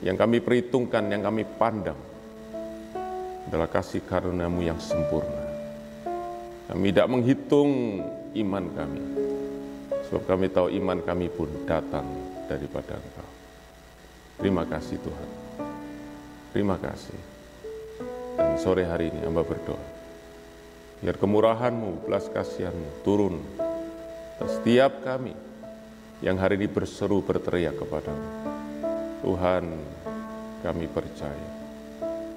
yang 0.02 0.18
kami 0.18 0.42
perhitungkan, 0.42 1.06
yang 1.08 1.22
kami 1.22 1.46
pandang 1.46 2.00
adalah 3.46 3.70
kasih 3.70 4.02
karunia-Mu 4.04 4.62
yang 4.66 4.82
sempurna. 4.82 5.41
Kami 6.72 6.88
tidak 6.88 7.12
menghitung 7.12 8.00
iman 8.32 8.66
kami, 8.72 9.04
sebab 10.08 10.24
kami 10.24 10.48
tahu 10.48 10.72
iman 10.72 11.04
kami 11.04 11.28
pun 11.28 11.52
datang 11.68 12.08
daripada 12.48 12.96
Engkau. 12.96 13.30
Terima 14.40 14.64
kasih 14.64 14.96
Tuhan. 15.04 15.30
Terima 16.56 16.80
kasih. 16.80 17.20
Dan 18.40 18.56
sore 18.56 18.88
hari 18.88 19.12
ini 19.12 19.20
hamba 19.28 19.44
berdoa. 19.44 19.84
Biar 21.04 21.20
kemurahan-Mu, 21.20 22.08
belas 22.08 22.32
kasihan-Mu 22.32 23.04
turun 23.04 23.36
atas 24.40 24.64
setiap 24.64 25.04
kami 25.04 25.36
yang 26.24 26.40
hari 26.40 26.56
ini 26.56 26.72
berseru 26.72 27.20
berteriak 27.20 27.76
kepadamu. 27.84 28.28
Tuhan, 29.28 29.66
kami 30.64 30.88
percaya. 30.88 31.50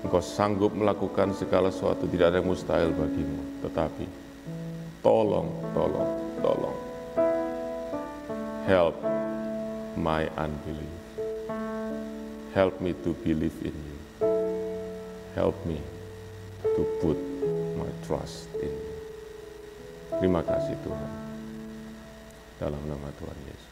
Engkau 0.02 0.18
sanggup 0.18 0.74
melakukan 0.74 1.38
segala 1.38 1.70
sesuatu, 1.70 2.10
tidak 2.10 2.34
ada 2.34 2.42
yang 2.42 2.50
mustahil 2.50 2.90
bagimu. 2.92 3.62
Tetapi 3.62 4.23
Tolong, 5.04 5.52
tolong, 5.76 6.12
tolong. 6.40 6.78
Help 8.64 8.96
my 10.00 10.24
unbelief. 10.32 10.96
Help 12.56 12.80
me 12.80 12.96
to 13.04 13.12
believe 13.20 13.52
in 13.60 13.76
you. 13.76 13.98
Help 15.36 15.60
me 15.68 15.76
to 16.64 16.82
put 17.04 17.20
my 17.76 17.92
trust 18.08 18.48
in 18.64 18.72
you. 18.72 18.96
Terima 20.24 20.40
kasih 20.40 20.72
Tuhan. 20.80 21.12
Dalam 22.56 22.80
nama 22.88 23.12
Tuhan 23.20 23.38
Yesus. 23.44 23.63